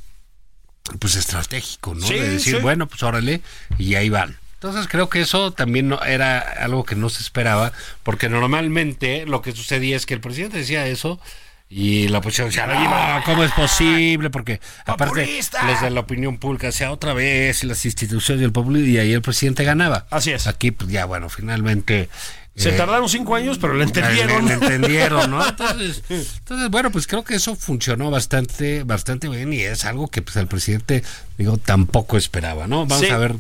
[1.01, 2.07] pues estratégico, ¿no?
[2.07, 2.63] Sí, de decir, sí.
[2.63, 3.41] bueno, pues órale,
[3.79, 4.37] y ahí van.
[4.69, 9.43] Entonces creo que eso también no, era algo que no se esperaba, porque normalmente lo
[9.43, 11.21] que sucedía es que el presidente decía eso
[11.69, 14.31] y la oposición decía, no, ¿cómo es posible?
[14.31, 15.65] Porque aparte ¡Populista!
[15.67, 19.13] los de la opinión pública decía otra vez y las instituciones del pueblo y ahí
[19.13, 20.07] el presidente ganaba.
[20.11, 20.47] Así es.
[20.47, 22.09] Aquí pues ya bueno, finalmente
[22.55, 24.45] Se eh, tardaron cinco años, pero le entendieron.
[24.47, 25.47] le, le entendieron, ¿no?
[25.49, 30.23] Entonces, entonces, bueno, pues creo que eso funcionó bastante, bastante bien y es algo que
[30.23, 31.03] pues el presidente,
[31.37, 32.87] digo, tampoco esperaba, ¿no?
[32.87, 33.11] Vamos Sí.
[33.13, 33.35] a ver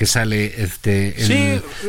[0.00, 1.08] qué sale este.
[1.20, 1.34] el- Sí,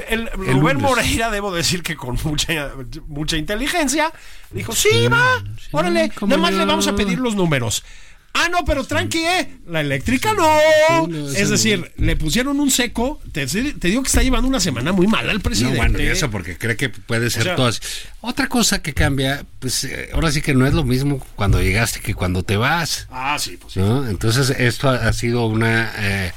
[0.10, 0.82] el, el Rubén lunes.
[0.82, 2.74] Moreira, debo decir que con mucha
[3.08, 4.12] mucha inteligencia,
[4.52, 6.58] dijo, sí, va, sí, órale, nada más no.
[6.58, 7.86] le vamos a pedir los números.
[8.34, 9.58] Ah, no, pero tranqui, ¿eh?
[9.68, 11.08] La eléctrica no.
[11.08, 11.50] no, es no.
[11.50, 13.22] decir, le pusieron un seco.
[13.32, 15.78] Te, te digo que está llevando una semana muy mala No, presidente.
[15.78, 17.80] bueno, y eso porque cree que puede ser sea- todo así.
[18.20, 22.02] Otra cosa que cambia, pues eh, ahora sí que no es lo mismo cuando llegaste
[22.02, 23.08] que cuando te vas.
[23.10, 23.80] Ah, sí, pues sí.
[23.80, 24.06] ¿no?
[24.10, 26.32] Entonces esto ha, ha sido una eh,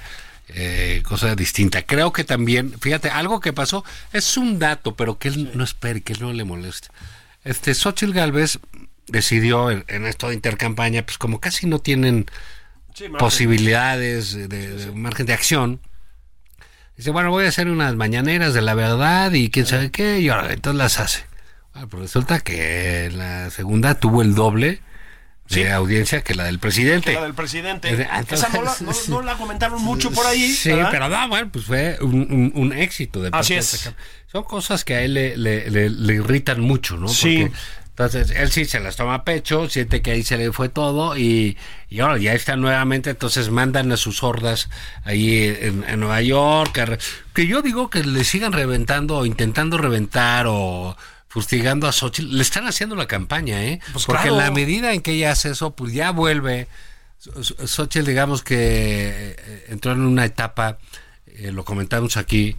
[0.48, 1.82] eh, cosa distinta.
[1.82, 6.02] Creo que también, fíjate, algo que pasó es un dato, pero que él no espere,
[6.02, 6.88] que él no le moleste.
[7.44, 8.58] Este Xochitl Galvez
[9.06, 12.26] decidió en, en esto de intercampaña, pues como casi no tienen
[12.94, 15.80] Sí, posibilidades de, de margen de acción.
[16.96, 20.28] Dice, bueno, voy a hacer unas mañaneras de la verdad y quién sabe qué, y
[20.28, 21.24] ahora entonces las hace.
[21.72, 24.80] Ah, pues resulta que la segunda tuvo el doble
[25.48, 25.66] de Sí.
[25.66, 27.12] audiencia que la del presidente.
[27.12, 27.88] La del presidente.
[27.92, 30.50] Eh, Esa no la, no- no la comentaron mucho por ahí.
[30.52, 30.88] Sí, ¿verdad?
[30.90, 33.90] pero no, bueno, pues fue un, un- un éxito de Así es.
[34.32, 37.08] Son cosas que a él le, le- le- le irritan mucho, ¿no?
[37.08, 37.42] Sí.
[37.42, 37.58] Porque,
[37.90, 41.16] entonces, él sí se las toma a pecho, siente que ahí se le fue todo
[41.16, 41.56] y,
[41.88, 44.68] y ahora ya está nuevamente, entonces mandan a sus hordas
[45.04, 46.98] ahí en, en Nueva York,
[47.32, 50.96] que yo digo que le sigan reventando o intentando reventar o
[51.34, 53.80] fustigando a Xochitl, le están haciendo la campaña, ¿eh?
[53.92, 54.36] Pues Porque claro.
[54.38, 56.68] en la medida en que ella hace eso, pues ya vuelve.
[57.18, 60.78] Xochitl, digamos que eh, entró en una etapa,
[61.26, 62.56] eh, lo comentamos aquí,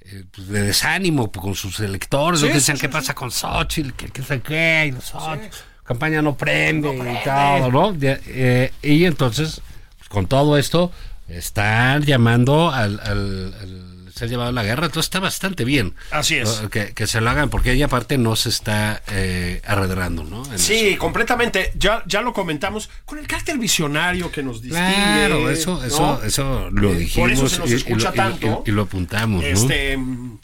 [0.00, 2.52] eh, pues, de desánimo pues, con sus electores, Sí, ¿no?
[2.52, 5.54] que dicen sí, qué sí, pasa con Xochitl, que qué sé qué, y no Xochitl,
[5.84, 7.94] campaña no prende, y todo, ¿no?
[8.00, 9.60] Eh, y entonces,
[9.98, 10.90] pues, con todo esto,
[11.28, 15.94] están llamando al, al, al ser llevado a la guerra, entonces está bastante bien.
[16.10, 16.62] Así es.
[16.62, 16.70] ¿no?
[16.70, 20.44] Que, que se lo hagan, porque ella aparte no se está eh, arredrando, ¿no?
[20.52, 20.98] En Sí, eso.
[20.98, 21.72] completamente.
[21.76, 24.94] Ya, ya lo comentamos con el carácter visionario que nos distingue.
[24.94, 25.84] Claro, eso, ¿no?
[25.84, 27.28] eso, eso lo dijimos.
[27.28, 28.62] Por eso se nos y escucha lo- y- tanto.
[28.66, 29.46] Y, y lo apuntamos, ¿no?
[29.48, 30.38] Este mm,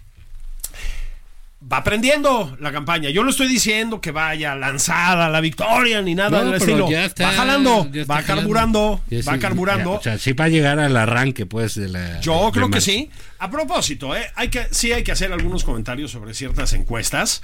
[1.72, 3.10] va aprendiendo la campaña.
[3.10, 6.90] Yo no estoy diciendo que vaya lanzada la victoria ni nada No, del pero estilo.
[6.90, 9.92] ya está, va jalando, va carburando, va sí, carburando.
[9.92, 12.20] ya, o sea, sí va a llegar al arranque, pues, de la.
[12.20, 13.10] Yo de creo que sí.
[13.38, 14.24] A propósito, ¿eh?
[14.34, 17.42] hay que, sí hay que hacer algunos comentarios sobre ciertas encuestas.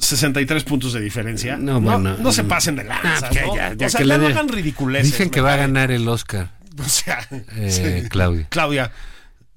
[0.00, 1.56] 63 puntos de diferencia.
[1.56, 2.16] No, bueno.
[2.18, 3.30] no se pasen de Ah, lanza.
[3.30, 3.56] ¿no?
[3.56, 5.10] ya- ya o sea, que ya le no hagan ridiculeces.
[5.12, 8.08] Dicen que va a ganar el Oscar, O sea, eh, sí.
[8.08, 8.46] Claudia.
[8.48, 8.92] Claudia,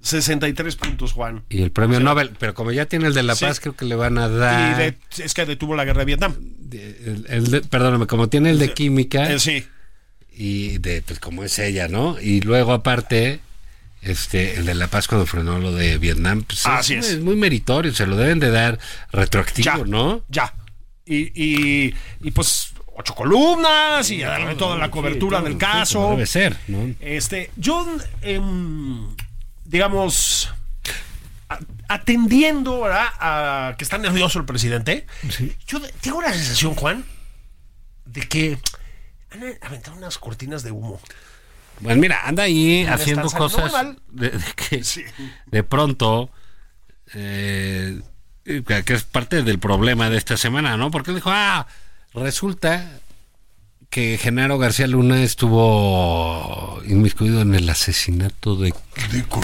[0.02, 1.44] 63 puntos, Juan.
[1.50, 3.46] Y el premio Nobel, pero como ya tiene el de La Sí.
[3.46, 4.78] Paz, creo que le van a Y dar.
[4.78, 6.36] de- es que detuvo la guerra de Vietnam.
[6.72, 9.32] el- el de- perdóname, como tiene el de Química.
[9.32, 9.66] Eh, sí.
[10.34, 12.18] y de pues como es ella, ¿no?
[12.20, 13.42] Y luego aparte
[14.02, 17.20] este el de La Paz cuando frenó lo de Vietnam, pues Así es, es.
[17.20, 18.80] muy meritorio, se lo deben de dar
[19.12, 19.84] retroactivo, Ya.
[19.86, 20.24] ¿no?
[20.30, 20.54] Ya.
[21.06, 26.10] Y, y, y, pues ocho columnas y darle toda la cobertura Sí, del todo, caso.
[26.12, 26.96] debe ser, ¿no?
[27.02, 27.86] Este, yo,
[28.22, 29.08] em,
[29.72, 30.54] digamos,
[31.88, 33.08] atendiendo ¿verdad?
[33.20, 35.08] a que está nervioso el presidente,
[35.66, 37.06] yo tengo la sensación, Juan,
[38.06, 38.60] de que
[39.32, 41.00] han aventado unas cortinas de humo.
[41.80, 43.72] Bueno, mira, anda ahí Me haciendo cosas
[44.10, 45.04] de, de que Sí.
[45.48, 46.30] de pronto
[47.14, 48.02] eh,
[48.44, 50.92] que que es parte del problema de esta semana, ¿no?
[50.92, 51.66] Porque dijo, ah,
[52.14, 53.00] resulta
[53.92, 58.74] que Genaro García Luna estuvo inmiscuido en el asesinato de,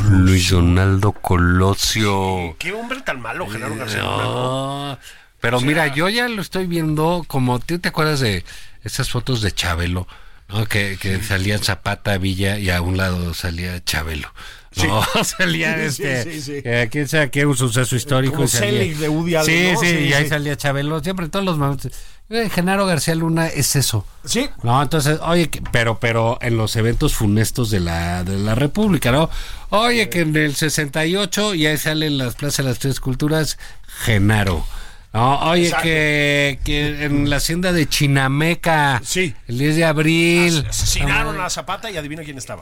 [0.09, 2.55] Luis Donaldo Colosio.
[2.57, 4.99] Qué hombre tan malo, Genaro García Luna, ¿no?
[5.41, 8.45] Pero mira, yo ya lo estoy viendo como, ¿tú te acuerdas de
[8.83, 10.07] esas fotos de Chabelo?
[10.47, 10.65] ¿no?
[10.65, 14.33] Que, que salían Zapata, Villa y a un lado salía Chabelo.
[14.77, 16.61] No, salía Sí, este, sí, sí.
[16.63, 18.35] que quién sabe qué, un suceso histórico.
[18.35, 19.79] Como y salía- Selig de Woody Allen, Sí, ¿no?
[19.81, 21.91] sí, y ahí salía Chabelo, siempre todos los momentos.
[22.29, 24.05] Eh, Genaro García Luna es eso.
[24.25, 24.49] Sí.
[24.61, 29.11] No, entonces, oye, que- pero, pero en los eventos funestos de la, de la República,
[29.13, 29.29] ¿no?
[29.69, 33.57] Oye, que en el 68 y ahí salen las plazas de las tres culturas,
[34.03, 34.65] Genaro.
[35.13, 39.33] No, oye, que, que en la hacienda de Chinameca, Sí.
[39.47, 40.65] el 10 de abril.
[40.69, 42.61] Asesinaron a Zapata y adivina quién estaba.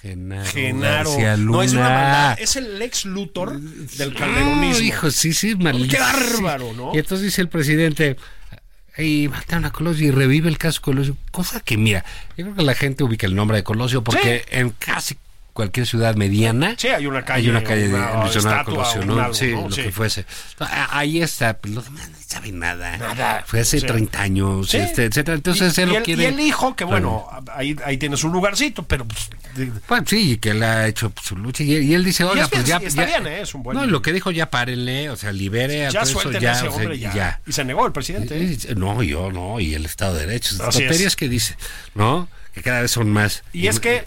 [0.00, 1.10] Genaro, Genaro.
[1.10, 1.50] García Luna.
[1.56, 2.40] No es una maldad.
[2.40, 4.78] Es el ex Luthor del calderonismo.
[4.78, 5.92] No, hijo, sí, sí, malísimo.
[5.92, 6.92] Qué bárbaro, ¿no?
[6.94, 8.16] Y entonces dice el presidente,
[9.00, 11.16] y mataron a Colosio y revive el caso Colosio.
[11.30, 12.04] Cosa que, mira,
[12.36, 15.16] yo creo que la gente ubica el nombre de Colosio porque en casi
[15.52, 19.00] cualquier ciudad mediana Sí, hay una calle, hay una calle una de Donaldo estatua, Colosio,
[19.02, 19.20] un ¿no?
[19.20, 19.68] algo, sí, ¿no?
[19.68, 19.82] lo Sí.
[19.82, 20.24] que fuese.
[20.90, 22.96] Ahí está, pues, los demás no saben nada.
[22.96, 23.44] Nada.
[23.46, 23.86] Fue hace Sí.
[23.86, 24.76] 30 años, Sí.
[24.78, 25.36] este, etcétera.
[25.36, 26.22] Entonces y, él y lo el, quiere.
[26.22, 29.30] y el hijo, que bueno, ahí, ahí tiene su lugarcito, pero pues,
[29.86, 32.64] Pues sí, que él ha hecho su lucha y, y él dice, oiga, es pues
[32.64, 33.40] ya, está ya- bien, ¿eh?
[33.42, 36.20] Es un buen- No, lo que dijo, ya párenle, o sea, libere a ya todo
[36.20, 37.12] eso, ya, ese o sea, hombre ya.
[37.12, 37.40] ya.
[37.46, 38.40] Y se negó el presidente.
[38.40, 38.74] ¿eh?
[38.76, 40.54] No, yo no, y el Estado de Derecho.
[40.54, 40.58] Es.
[40.76, 41.56] tonterías que dice,
[41.96, 42.28] ¿no?
[42.54, 43.42] Que cada vez son más.
[43.52, 44.04] Y es que,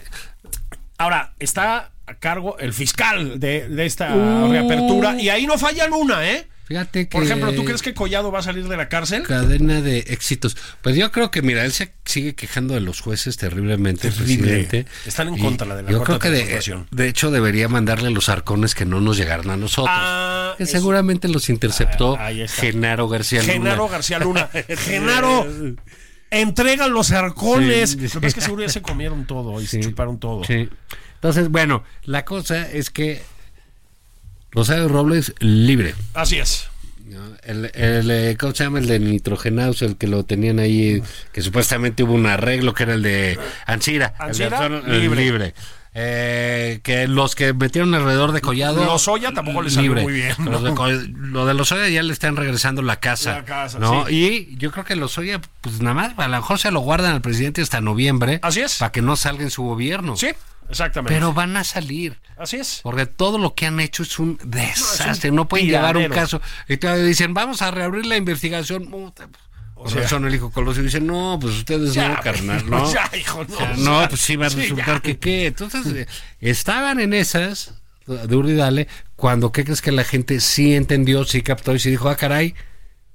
[0.98, 4.50] ahora, está a cargo el fiscal de, de esta Uh.
[4.50, 6.46] reapertura y ahí no falla una, ¿eh?
[6.66, 7.12] Fíjate que.
[7.18, 9.24] Por ejemplo, ¿tú crees que Collado va a salir de la cárcel?
[9.24, 10.56] Cadena de éxitos.
[10.80, 14.36] Pues yo creo que, mira, él se sigue quejando de los jueces terriblemente, Terrible.
[14.64, 14.86] presidente.
[15.04, 18.74] Están en contra la de la Yo creo que, de hecho, debería mandarle los arcones
[18.74, 19.94] que no nos llegaron a nosotros.
[19.94, 22.30] Ah, que seguramente los interceptó Ah.
[22.48, 23.52] Genaro García Luna.
[23.52, 24.48] Genaro García Luna.
[24.86, 25.46] Genaro,
[26.40, 27.90] entrega los arcones.
[27.90, 30.44] Sí, Lo que es que seguro ya se comieron todo y se chuparon todo.
[30.44, 30.68] Sí.
[31.14, 33.22] Entonces, bueno, la cosa es que
[34.50, 35.94] Rosario Robles libre.
[36.14, 36.68] Así es.
[37.44, 38.78] El, el, eh, ¿Cómo se llama?
[38.78, 42.94] El de nitrogenados, el que lo tenían ahí, que supuestamente hubo un arreglo, que era
[42.94, 44.14] el de Ancira.
[44.20, 45.54] el de Ancira, Arturo, el libre.
[45.96, 48.84] Eh, que los que metieron alrededor de Collado.
[48.84, 50.02] Lozoya tampoco le salió libre.
[50.02, 50.86] muy bien, Los ¿no?
[50.88, 53.34] de lo de Lozoya ya le están regresando la casa.
[53.36, 54.04] La casa, ¿no?
[54.06, 54.48] sí.
[54.52, 57.20] Y yo creo que Lozoya, pues nada más, a lo mejor se lo guardan al
[57.20, 58.40] presidente hasta noviembre.
[58.42, 58.78] Así es.
[58.78, 60.16] Para que no salga en su gobierno.
[60.16, 60.30] Sí,
[60.68, 61.14] exactamente.
[61.14, 62.18] Pero van a salir.
[62.36, 62.80] Así es.
[62.82, 65.30] Porque todo lo que han hecho es un desastre.
[65.30, 66.00] No, pueden tiradero.
[66.00, 66.42] llevar un caso.
[66.68, 68.88] Y todavía dicen, vamos a reabrir la investigación.
[69.74, 72.92] Pues, Por sea- razón el hijo Colosio dice, no, pues ustedes Ya, no, carnal, ¿no?
[72.92, 75.00] ya, hijo, no, O sea, o no, pues sí va a sí, resultar ya.
[75.00, 75.46] que qué.
[75.46, 76.06] Entonces, eh,
[76.40, 77.74] estaban en esas,
[78.06, 81.90] de Uri Dale, cuando, ¿qué crees que la gente sí entendió, sí captó y sí
[81.90, 82.54] dijo, ah, caray,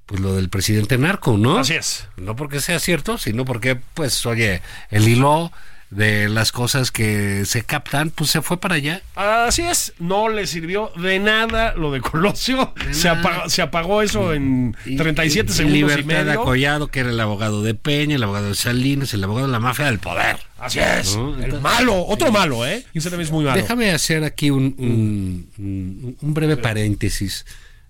[0.05, 1.59] pues lo del presidente narco, ¿no?
[1.59, 2.07] Así es.
[2.17, 5.51] No porque sea cierto, sino porque, pues, oye, el hilo
[5.89, 9.01] de las cosas que se captan, pues se fue para allá.
[9.15, 12.73] Así es, no le sirvió de nada lo de Colosio.
[12.91, 16.41] Se apagó, se apagó eso en Y- 37 y- segundos y Libertad de medio.
[16.41, 19.59] Acollado, que era el abogado de Peña, el abogado de Salinas, el abogado de la
[19.59, 20.37] mafia del poder.
[20.59, 21.15] Así es.
[21.15, 21.35] ¿No?
[21.41, 22.85] El malo, otro malo, ¿eh?
[22.93, 23.59] Y ese también es muy malo.
[23.59, 27.45] Déjame hacer aquí un, un- un- un breve paréntesis.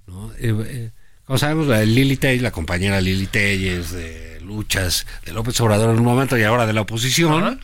[0.08, 0.32] ¿no?
[0.40, 0.90] Eh, eh,
[1.26, 6.00] como sabemos, la Lili Telles, la compañera Lili Telles de luchas de López Obrador en
[6.00, 7.60] un momento y ahora de la oposición,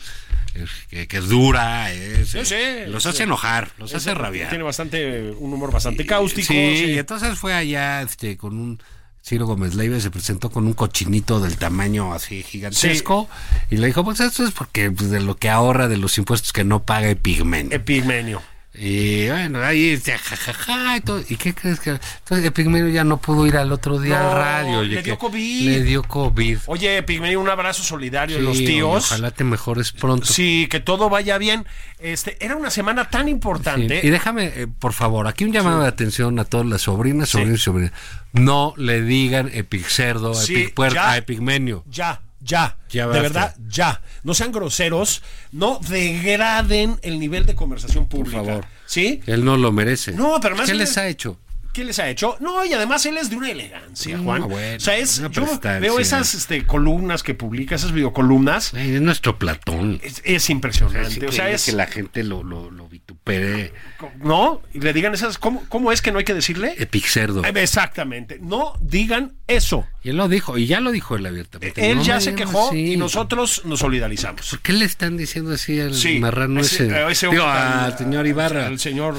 [0.88, 2.54] que, que es dura, es- Sí, sí,
[2.88, 4.48] los hace enojar, los hace rabiar.
[4.50, 6.48] Tiene bastante, un humor bastante cáustico.
[6.52, 6.84] Sí, sí.
[6.92, 8.80] y entonces fue allá este, con un
[9.24, 13.28] Ciro Gómez Leiva y se presentó con un cochinito del tamaño así gigantesco
[13.70, 16.52] y le dijo, pues esto es porque pues, de lo que ahorra de los impuestos
[16.52, 17.74] que no paga Epigmenio.
[17.76, 18.40] Epigmenio.
[18.78, 21.22] Y bueno, ahí jajaja y todo.
[21.28, 21.90] ¿Y qué crees que?
[21.90, 24.78] Entonces Epigmenio ya no pudo ir al otro día No, al radio.
[24.80, 25.68] oye, le dio COVID.
[25.70, 26.58] Le dio COVID.
[26.66, 29.06] Oye, Epigmenio, un abrazo solidario de los Sí, tíos.
[29.12, 30.26] Ojalá te mejores pronto.
[30.26, 31.66] Sí, que todo vaya bien.
[31.98, 33.30] Este, era una semana tan Sí.
[33.30, 34.00] importante.
[34.02, 37.60] Y déjame, eh, por favor, aquí un llamado de atención a todas las sobrinas, sobrinos
[37.60, 37.92] y sobrinas.
[38.32, 41.12] No le digan Epigcerdo Sí, Epic Puer- ya.
[41.12, 41.82] a Epigmenio.
[41.88, 44.00] Ya, ya, Ya de verdad, ya.
[44.22, 45.22] No sean groseros,
[45.52, 48.42] no degraden el nivel de conversación pública.
[48.44, 48.64] favor.
[48.86, 49.20] ¿Sí?
[49.26, 50.12] Él no lo merece.
[50.12, 51.38] No, pero ¿Qué les es- ha hecho?
[51.76, 52.38] ¿Qué les ha hecho?
[52.40, 54.48] No, y además él es de una elegancia, No, Juan.
[54.48, 55.44] bueno, o sea, es, yo
[55.78, 58.72] veo esas este, columnas que publica, esas videocolumnas.
[58.72, 60.00] Es nuestro Platón.
[60.02, 61.26] Es, es impresionante.
[61.26, 61.66] O sea, es.
[61.66, 63.74] que la gente lo, lo, lo vitupere.
[64.20, 64.62] ¿No?
[64.72, 65.36] Y le digan esas.
[65.36, 66.76] ¿Cómo, cómo es que no hay que decirle?
[66.78, 67.44] Epigcerdo.
[67.44, 68.38] Eh, Exactamente.
[68.40, 69.86] No digan eso.
[70.02, 71.90] Y él lo dijo, y ya lo dijo él abiertamente.
[71.90, 72.92] Él No ya se quejó así.
[72.92, 74.48] y nosotros nos solidarizamos.
[74.48, 76.84] ¿Por qué le están diciendo así al Sí, marrano ese?
[76.84, 78.66] Digo, al señor Ibarra.
[78.66, 79.14] Al señor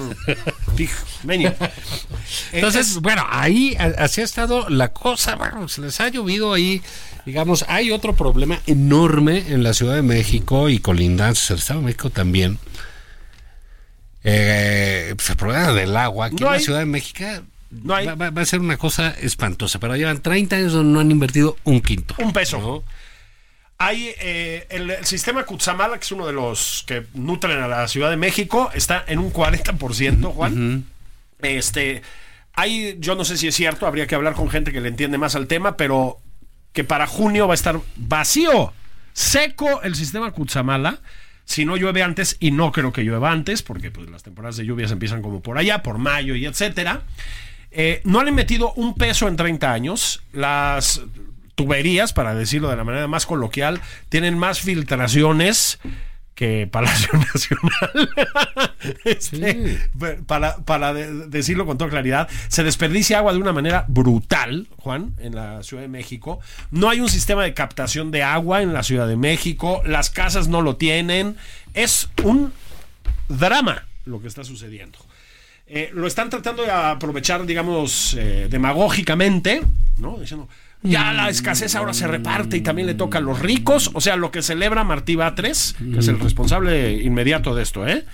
[0.75, 1.53] Pigmenio.
[2.51, 5.35] Entonces, Es- bueno, ahí así ha estado la cosa.
[5.35, 6.81] Bueno, se les ha llovido ahí.
[7.25, 11.85] Digamos, hay otro problema enorme en la Ciudad de México y colindantes, el Estado de
[11.87, 12.57] México también.
[14.23, 16.59] Eh, pues el problema del agua aquí No en la.
[16.59, 17.23] Ciudad de México
[17.71, 18.05] No hay.
[18.07, 21.11] va, va- va a ser una cosa espantosa, pero llevan 30 años donde no han
[21.11, 22.15] invertido un quinto.
[22.17, 22.59] Un peso.
[22.59, 22.83] ¿no?
[23.77, 27.87] Hay eh, el, el sistema Cutzamala, que es uno de los que nutren a la
[27.87, 30.85] Ciudad de México, está en un 40%, Juan.
[31.41, 32.01] Este,
[32.57, 35.19] hay, yo no sé si es cierto, habría que hablar con gente que le entiende
[35.19, 36.17] más al tema, pero
[36.73, 38.73] que para junio va a estar vacío,
[39.13, 40.99] seco el sistema Cutzamala.
[41.45, 44.65] Si no llueve antes, y no creo que llueva antes, porque pues, las temporadas de
[44.65, 47.03] lluvias empiezan como por allá, por mayo y etcétera.
[47.71, 50.23] Eh, no han metido un peso en 30 años.
[50.33, 51.01] Las
[51.53, 55.79] tuberías, para decirlo de la manera más coloquial, tienen más filtraciones
[56.37, 58.09] que Palacio Nacional.
[59.05, 59.79] Este,
[60.27, 65.13] Para, para de- decirlo con toda claridad, se desperdicia agua de una manera brutal, Juan,
[65.17, 66.39] en la Ciudad de México.
[66.69, 69.81] No hay un sistema de captación de agua en la Ciudad de México.
[69.83, 71.37] Las casas no lo tienen.
[71.73, 72.53] Es un
[73.27, 74.99] drama lo que está sucediendo.
[75.65, 79.63] Eh, lo están tratando de aprovechar, digamos, eh, demagógicamente,
[79.97, 80.17] ¿no?
[80.19, 80.47] Diciendo,
[80.83, 83.91] ya la escasez ahora se reparte y también le toca a los ricos.
[83.93, 88.05] O sea, lo que celebra Martí Batres, que es el responsable inmediato de esto, ¿eh?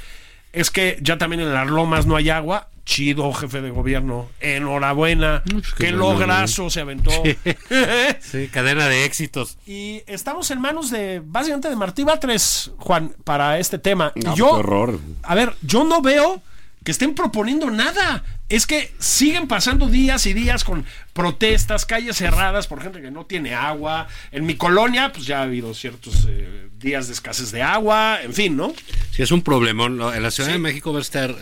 [0.54, 2.70] Es que ya también en las lomas no hay agua.
[2.86, 4.30] Chido, jefe de gobierno.
[4.42, 5.42] Enhorabuena.
[5.50, 7.12] pues qué Qué lograzo se aventó.
[8.20, 9.58] Sí, cadena de éxitos.
[9.66, 14.12] Y estamos en manos de, básicamente, de Martí Batres, Juan, para este tema.
[14.16, 15.00] y No, yo, qué horror.
[15.24, 16.42] a ver, yo no veo
[16.84, 18.24] que estén proponiendo nada.
[18.50, 23.26] Es que siguen pasando días y días con protestas, calles cerradas por gente que no
[23.26, 24.08] tiene agua.
[24.32, 28.34] En mi colonia, pues ya ha habido ciertos eh, días de escasez de agua, en
[28.34, 28.74] fin, ¿no?
[29.12, 29.98] Sí, es un problemón.
[29.98, 30.14] ¿no?
[30.14, 30.54] En la Ciudad Sí.
[30.54, 31.34] de México va a estar.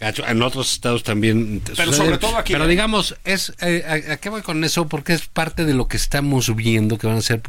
[0.00, 1.62] En otros estados también.
[1.64, 1.96] Pero sucede.
[2.06, 2.68] sobre todo aquí, Pero ¿eh?
[2.68, 4.88] digamos, es eh, ¿a, a qué voy con eso?
[4.88, 7.40] Porque es parte de lo que estamos viendo que van a ser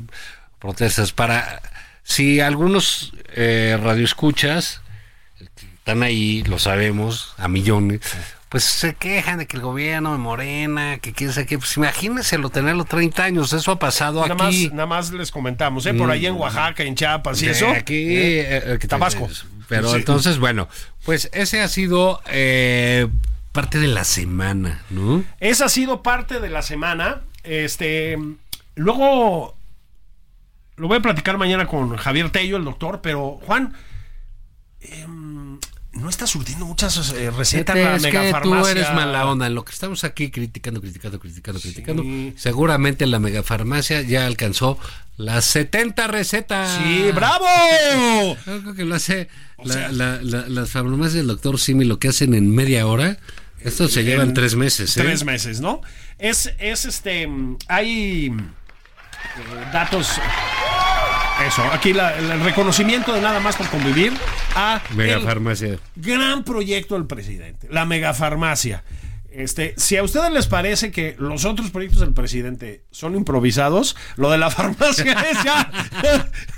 [0.60, 1.12] protestas.
[1.14, 1.62] Para.
[2.04, 4.82] Si algunos eh, radioescuchas
[5.84, 8.00] están ahí, lo sabemos, a millones.
[8.48, 11.58] Pues se quejan de que el gobierno de Morena, que quién sabe qué.
[11.58, 13.52] Pues imagínenselo tenerlo 30 años.
[13.52, 14.70] Eso ha pasado Nada más, aquí.
[14.72, 15.94] nada más les comentamos, ¿eh?
[15.94, 17.68] Por ahí en Oaxaca, en Chiapas y Sí, eso.
[17.70, 18.40] Aquí, ¿eh?
[18.42, 19.28] eh, eh, que- Tabasco.
[19.68, 19.98] pero Sí.
[19.98, 20.70] entonces, bueno,
[21.04, 23.08] pues ese ha sido eh,
[23.52, 25.22] parte de la semana, ¿no?
[25.42, 27.24] Esa ha sido parte de la semana.
[27.44, 28.18] Este,
[28.76, 29.58] luego
[30.78, 33.74] lo voy a platicar mañana con Javier Tello, el doctor, pero Juan,
[34.80, 35.60] em,
[35.94, 38.62] no está surtiendo muchas eh, recetas la es que megafarmacia.
[38.62, 39.48] tú eres mala onda.
[39.48, 42.04] En lo que estamos aquí criticando, criticando, criticando, criticando,
[42.36, 44.78] seguramente la megafarmacia ya alcanzó
[45.18, 46.80] las 70 recetas.
[46.84, 47.46] Sí, bravo.
[48.46, 49.28] Yo creo que lo hace
[49.64, 53.18] la- sea- la- la- las farmacias del doctor Simi, lo que hacen en media hora.
[53.62, 55.02] Esto se llevan tres meses, ¿eh?
[55.04, 55.82] Tres meses, ¿no?
[56.20, 57.28] Es, es este.
[57.28, 60.10] mm, Hay eh, datos.
[61.48, 64.14] Eso, aquí la- el reconocimiento de nada más por convivir
[64.56, 65.78] a el Megafarmacia.
[65.96, 68.84] gran proyecto del presidente, la megafarmacia.
[69.36, 74.30] Este, si a ustedes les parece que los otros proyectos del presidente son improvisados, lo
[74.30, 75.72] de la farmacia es ya,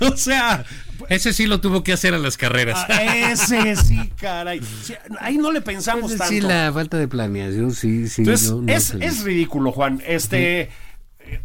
[0.00, 0.62] o sea,
[1.08, 2.84] Ese sí lo tuvo que hacer a las carreras.
[2.90, 4.60] a ese sí, caray.
[4.82, 6.26] Sí, ahí no le pensamos tanto.
[6.28, 8.20] Sí, la falta de planeación, sí, sí.
[8.22, 10.02] Entonces, no, no es, es ridículo, Juan.
[10.06, 10.70] Este.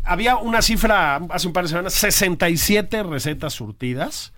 [0.03, 4.33] Había una cifra hace un par de semanas, 67 recetas surtidas.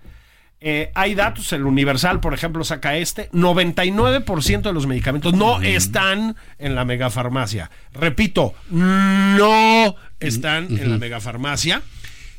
[0.66, 6.36] Eh, hay datos, el Universal, por ejemplo, saca este, 99% de los medicamentos no están
[6.58, 7.70] en la megafarmacia.
[7.92, 11.82] Repito, no están en la megafarmacia.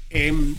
[0.10, 0.56] Em,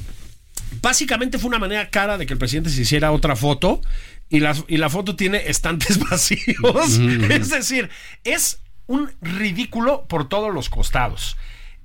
[0.80, 3.80] básicamente fue una manera cara de que el presidente se hiciera otra foto
[4.28, 7.00] y la, y la foto tiene estantes vacíos.
[7.30, 7.90] Es decir,
[8.22, 11.36] es un ridículo por todos los costados.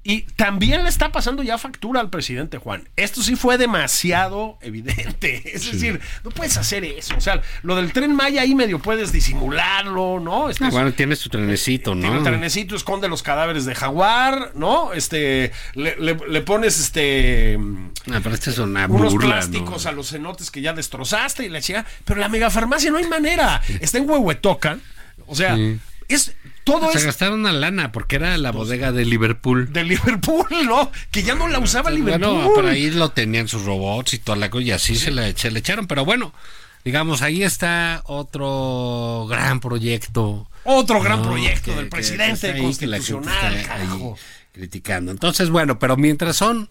[0.04, 2.90] Y también le está pasando ya factura al presidente Juan.
[2.96, 5.44] Esto sí fue demasiado evidente.
[5.54, 7.16] Es decir, no puedes hacer eso.
[7.16, 10.50] O sea, lo del tren Maya ahí medio puedes disimularlo, ¿no?
[10.50, 12.12] Este es- bueno, tienes tu trenecito, ¿no?
[12.12, 14.92] un trenecito, esconde los cadáveres de jaguar, ¿no?
[14.94, 17.60] Este, le, le- le pones este
[18.12, 19.90] Ah, pero esta es una unos burla, plásticos ¿no?
[19.92, 21.86] a los cenotes que ya destrozaste y la chica.
[22.06, 23.62] Pero la megafarmacia no hay manera.
[23.80, 24.80] Está en Huehuetoca.
[25.28, 25.80] O sea, Sí.
[26.08, 26.34] es
[26.64, 29.72] todo Se es gastaron una lana porque era la bodega de Liverpool.
[29.74, 30.92] de Liverpool, ¿no?
[31.12, 32.28] Que ya no la usaba Liverpool.
[32.34, 35.36] Bueno, por ahí lo tenían sus robots y toda la cosa y así se, le,
[35.38, 35.88] se le echaron.
[35.88, 36.34] Pero bueno,
[36.86, 40.48] digamos, ahí está otro gran proyecto.
[40.64, 44.18] Otro gran proyecto Que- del presidente que la constitucional, ahí carajo.
[44.52, 45.12] criticando.
[45.12, 46.70] Entonces, bueno, pero mientras son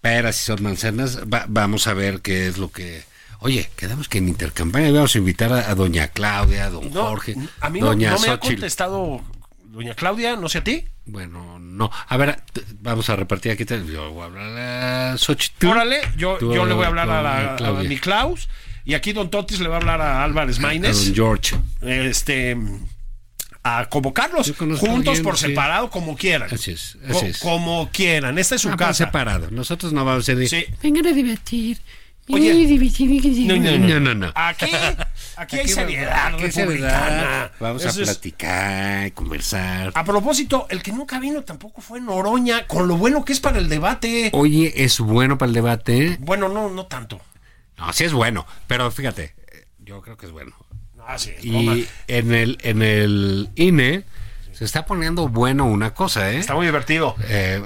[0.00, 3.02] peras y son manzanas, va- vamos a ver qué es lo que...
[3.40, 7.06] Oye, quedamos que en intercampaña íbamos a invitar a, a doña Claudia, a don No,
[7.06, 9.22] Jorge, a mí no, doña no me ha contestado
[9.64, 10.84] doña Claudia, no sé a ti.
[11.04, 11.90] Bueno, no.
[12.08, 12.40] A ver,
[12.80, 13.64] vamos a repartir aquí.
[13.64, 15.66] Yo voy a hablar a Xochitl.
[15.68, 18.48] Órale, yo, yo le voy a hablar a, la, a mi Klaus.
[18.84, 21.04] Y aquí Don Totis le va a hablar a Álvarez A Maínez.
[21.06, 21.56] don George.
[21.82, 22.56] este
[23.62, 25.48] a convocarlos a juntos por sí.
[25.48, 26.48] separado como quieran.
[26.52, 27.38] Así es, Co- así es.
[27.38, 28.38] Como quieran.
[28.38, 29.04] Esta es su Ah, pero casa.
[29.06, 29.50] separado.
[29.50, 30.64] Nosotros no vamos a decir.
[30.68, 30.74] Sí.
[30.82, 31.78] Vengan a divertir.
[32.28, 32.78] Oye.
[33.46, 34.00] No, no, no.
[34.00, 34.32] no, no.
[34.34, 34.66] Aquí,
[35.36, 37.00] aquí hay seriedad aquí hay republicana.
[37.00, 37.52] seriedad.
[37.60, 39.92] Vamos a platicar, conversar.
[39.94, 43.58] A propósito, el que nunca vino tampoco fue Noroña, con lo bueno que es para
[43.58, 44.30] el debate.
[44.32, 46.16] Oye, es bueno para el debate.
[46.20, 47.20] Bueno, no, no tanto.
[47.78, 48.46] No, sí es bueno.
[48.66, 49.34] Pero fíjate,
[49.78, 50.56] yo creo que es bueno.
[51.06, 51.32] Ah, sí.
[51.42, 54.02] Y en el, en el INE
[54.52, 56.38] se está poniendo bueno una cosa, ¿eh?
[56.38, 57.14] Está muy divertido.
[57.28, 57.62] Eh,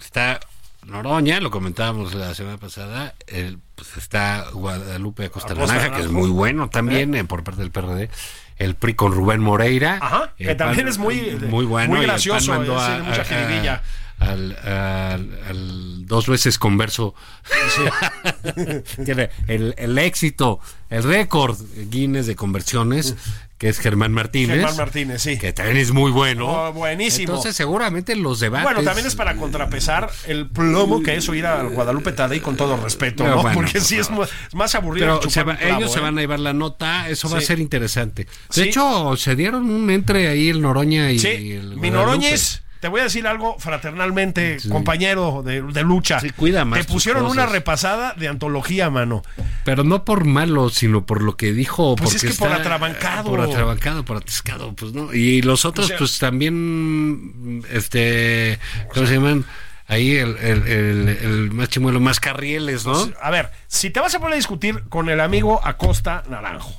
[0.00, 0.40] está
[0.86, 6.30] Noroña, lo comentábamos la semana pasada, el, pues está Guadalupe Acosta Naranja, que es muy
[6.30, 8.08] bueno también eh, por parte del PRD,
[8.56, 12.06] el PRI con Rubén Moreira, Ajá, que también es muy- muy bueno, muy y el
[12.06, 13.82] PAN gracioso, mandó eh, mucha jiribilla.
[14.20, 17.14] al, al- al dos veces converso.
[19.04, 20.60] Tiene el, el éxito,
[20.90, 21.56] el récord
[21.90, 23.16] Guinness de conversiones,
[23.64, 24.56] que es Germán Martínez.
[24.58, 25.38] Germán Martínez, sí.
[25.38, 26.48] Que también es muy bueno.
[26.48, 27.32] Oh, buenísimo.
[27.32, 28.62] Entonces, seguramente los debates.
[28.64, 32.76] Bueno, también es para contrapesar el plomo que es oír a Guadalupe Tadei con todo
[32.76, 33.40] respeto, ¿no?
[33.40, 35.06] bueno, Porque sí es es más aburrido.
[35.06, 36.02] Pero que se va- clavo, ellos se ¿eh?
[36.02, 38.24] van a llevar la nota, eso va a ser interesante.
[38.24, 38.62] De Sí.
[38.64, 41.90] hecho, se dieron un entre ahí el Noroña y Sí, el mi Guadalupe.
[41.90, 44.68] Noroñez, te voy a decir algo fraternalmente, Sí.
[44.68, 46.20] compañero de, de lucha.
[46.20, 47.36] Sí, cuida más Te pusieron cosas.
[47.38, 49.22] una repasada de antología, mano.
[49.64, 51.96] Pero no por malo, sino por lo que dijo.
[51.96, 53.30] Pues porque es que por está- atrabancado.
[53.30, 55.14] Por atrabancado, por atascado, pues no.
[55.14, 58.58] Y los otros, O sea- pues también, este,
[58.92, 59.46] ¿cómo se llaman?
[59.86, 63.08] Ahí el, el, el, el más chimuelo, más carrieles, ¿no?
[63.22, 66.78] A ver, si te vas a poner a discutir con el amigo Acosta Naranjo,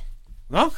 [0.50, 0.72] ¿no?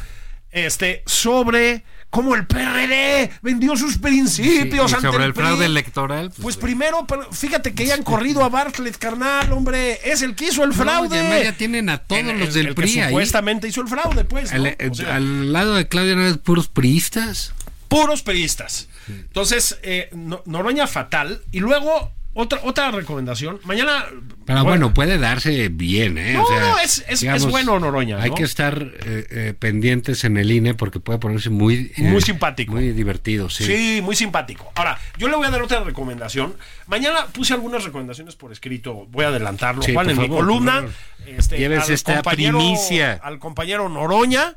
[0.51, 5.45] Este, sobre cómo el PRD vendió sus Sí, principios y ante sobre el PRI.
[5.45, 6.31] fraude electoral.
[6.31, 6.61] Pues bueno.
[6.61, 9.99] primero, pero fíjate que ya han corrido a Bartlett, carnal, hombre.
[10.05, 11.43] Es el que hizo el fraude.
[11.45, 13.09] ya tienen a todos El- los el- del el que PRI ahí.
[13.11, 14.53] Supuestamente hizo el fraude, pues.
[14.53, 14.65] ¿no?
[14.65, 17.53] Al, O sea, al lado de Claudia no es puros priistas.
[17.89, 18.89] puros periodistas.
[19.09, 21.41] Entonces, eh, No- Noroña fatal.
[21.53, 23.59] Y luego otra, otra recomendación.
[23.65, 24.05] Mañana.
[24.47, 26.35] Pero bueno, puede darse bien, ¿eh?
[26.35, 28.37] No, O sea, no, es- es- es bueno Noroña, Hay ¿no?
[28.37, 31.93] que estar eh, eh, pendientes en el INE porque puede ponerse muy...
[31.97, 32.73] eh, Muy simpático.
[32.73, 33.65] Muy divertido, sí.
[33.65, 34.01] Sí.
[34.03, 34.71] muy simpático.
[34.77, 36.55] Ahora, yo le voy a dar otra recomendación.
[36.87, 39.07] Mañana puse algunas recomendaciones por escrito.
[39.11, 40.85] Voy a adelantarlo, Sí, Juan, en mi columna.
[41.27, 43.21] Este, Lleves esta primicia.
[43.23, 44.55] Al compañero Noroña.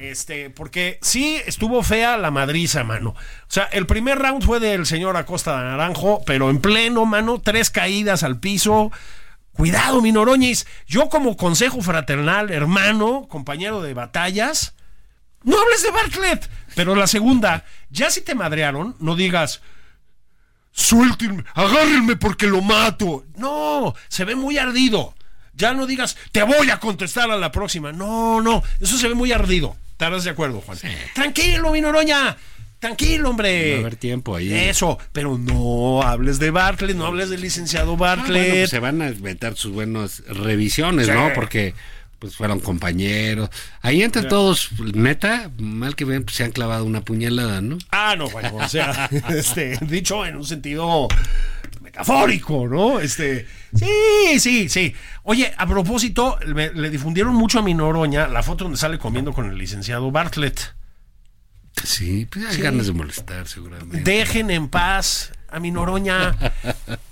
[0.00, 3.10] Este, porque sí estuvo fea la madriza, mano.
[3.10, 3.16] O
[3.48, 7.68] sea, el primer round fue del señor Acosta de Naranjo, pero en pleno, mano, tres
[7.68, 8.90] caídas al piso.
[9.52, 10.66] Cuidado, mi Noroñis.
[10.86, 14.74] Yo como consejo fraternal, hermano, compañero de batallas,
[15.42, 16.50] no hables de Bartlett.
[16.74, 19.60] Pero la segunda, ya si te madrearon, no digas,
[20.72, 23.26] suéltenme, agárrenme porque lo mato.
[23.36, 25.14] No, se ve muy ardido.
[25.52, 27.92] Ya no digas, te voy a contestar a la próxima.
[27.92, 29.76] No, no, eso se ve muy ardido.
[30.00, 30.78] ¿Estarás de acuerdo, Juan?
[31.14, 32.34] Tranquilo, mi Noroña.
[32.78, 33.72] Tranquilo, hombre.
[33.72, 34.50] Va a haber tiempo ahí.
[34.50, 38.50] Eso, pero no hables de Bartlett, no hables del licenciado Ah, bueno, Bartlett.
[38.60, 41.12] pues se van a inventar sus buenas revisiones, Sí.
[41.12, 41.30] ¿no?
[41.34, 41.74] Porque
[42.18, 43.50] pues fueron compañeros.
[43.82, 47.76] Ahí entre todos, neta, mal que ven, pues se han clavado una puñalada, ¿no?
[47.90, 51.08] Ah, no, bueno, o sea, este, dicho en un sentido
[51.90, 53.00] metafórico, ¿no?
[53.00, 54.94] Este, sí, sí, sí.
[55.24, 59.32] Oye, a propósito, me- le difundieron mucho a mi Noroña la foto donde sale comiendo
[59.32, 60.74] con el licenciado Bartlett.
[61.84, 62.62] Sí, pues hay Sí.
[62.62, 64.00] ganas de molestar, seguramente.
[64.02, 66.36] Dejen en paz a mi Noroña.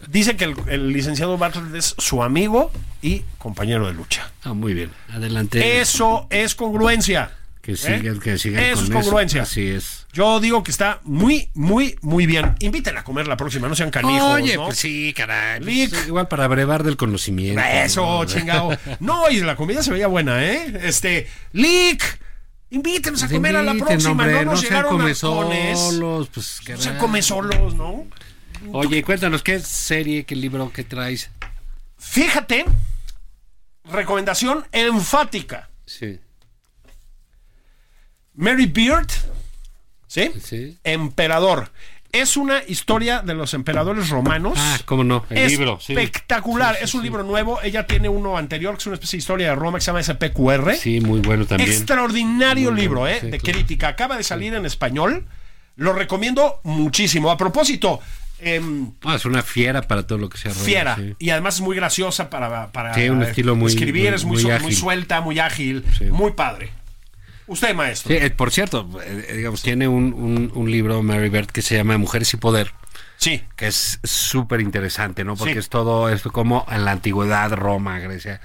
[0.08, 2.70] Dice que el, el licenciado Bartlett es su amigo
[3.02, 4.30] y compañero de lucha.
[4.44, 4.90] Ah, muy bien.
[5.10, 5.80] Adelante.
[5.80, 7.32] Eso es congruencia.
[7.62, 7.76] Que ¿eh?
[7.76, 9.42] sigan, que sigan Eso con es congruencia.
[9.42, 10.06] Así es.
[10.18, 12.56] Yo digo que está muy, muy, muy bien.
[12.58, 14.32] Invítenla a comer la próxima, no sean canijos.
[14.32, 14.64] Oye, ¿no?
[14.64, 15.60] pues sí, caray.
[15.60, 17.62] pues, igual para brevar del conocimiento.
[17.62, 18.24] Eso, ¿no?
[18.24, 18.76] chingado.
[18.98, 20.76] No, y la comida se veía buena, ¿eh?
[20.82, 22.02] Este, Lick,
[22.70, 24.10] invítenos a Pues comer a la próxima.
[24.10, 26.98] hombre, no nos llegaron come solos, pues, caray.
[26.98, 28.04] come solos, ¿no?
[28.72, 31.30] Oye, cuéntanos, ¿qué serie, qué libro, qué traes?
[31.96, 32.64] Fíjate,
[33.84, 35.70] recomendación enfática.
[35.86, 36.18] Sí,
[38.34, 39.06] Mary Beard,
[40.08, 40.32] ¿sí?
[40.42, 40.76] sí.
[40.82, 41.70] Emperador.
[42.10, 44.54] Es una historia de los emperadores romanos.
[44.56, 45.92] Ah, cómo no, el libro, sí.
[45.92, 46.74] Espectacular.
[46.74, 47.60] Sí, sí, es un libro nuevo.
[47.62, 50.02] Ella tiene uno anterior, que es una especie de historia de Roma que se llama
[50.02, 50.74] SPQR.
[50.76, 51.68] Sí, muy bueno también.
[51.70, 53.30] Extraordinario Muy libro, bueno, ¿eh?
[53.30, 53.58] de claro.
[53.58, 53.88] crítica.
[53.88, 55.26] Acaba de salir en español.
[55.76, 57.30] Lo recomiendo muchísimo.
[57.30, 58.00] A propósito,
[59.04, 60.52] Ah, es una fiera para todo lo que sea.
[60.52, 60.96] Roma, fiera.
[61.18, 64.04] Y además es muy graciosa para, para Sí, un eh, estilo muy- escribir.
[64.06, 64.62] muy- es muy, muy su- ágil.
[64.62, 65.84] muy suelta, muy ágil.
[66.10, 66.70] Muy padre.
[67.48, 68.10] Usted, maestro.
[68.10, 71.76] Sí, eh, por cierto, eh, digamos, tiene un, un- un libro, Mary Bird, que se
[71.76, 72.72] llama Mujeres y Poder,
[73.16, 73.42] Sí.
[73.56, 75.34] que es súper interesante, ¿no?
[75.36, 75.58] Porque Sí.
[75.58, 78.40] es todo, es como en la antigüedad, Roma, Grecia.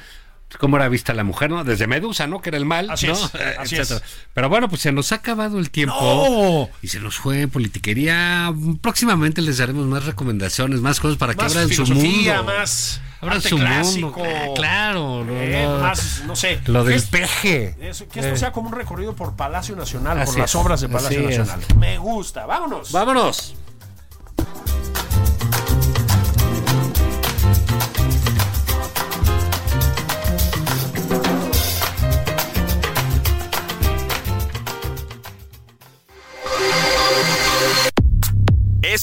[0.60, 1.64] ¿Cómo era vista la mujer, no?
[1.64, 2.40] Desde Medusa, ¿no?
[2.40, 3.14] Que era el mal, Así ¿no?
[3.14, 4.02] es, Eh, así es.
[4.36, 5.96] Pero bueno, pues se nos ha acabado el tiempo.
[6.00, 6.70] ¡No!
[6.84, 8.54] Y se nos fue en politiquería.
[8.82, 12.54] Próximamente les daremos más recomendaciones, más cosas para que abran su filosofía, mundo.
[12.54, 14.08] más Abran arte su clásico.
[14.20, 14.24] mundo.
[14.26, 15.24] Ah, claro.
[15.24, 15.80] no, Eh, no.
[15.80, 16.60] más, no sé.
[16.66, 17.76] Lo del peje.
[18.12, 21.38] Que esto sea como un recorrido por Palacio Nacional, por las obras de Palacio es.
[21.40, 21.66] Nacional.
[21.78, 22.92] Me gusta, vámonos.
[22.92, 23.56] Vámonos.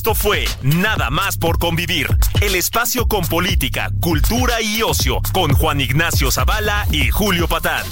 [0.01, 2.07] Esto fue Nada más por convivir,
[2.41, 7.85] el espacio con política, cultura y ocio, con Juan Ignacio Zavala y Julio Patán.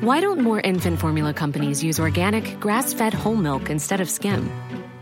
[0.00, 4.50] Why don't more infant formula companies use organic, grass fed whole milk instead of skim?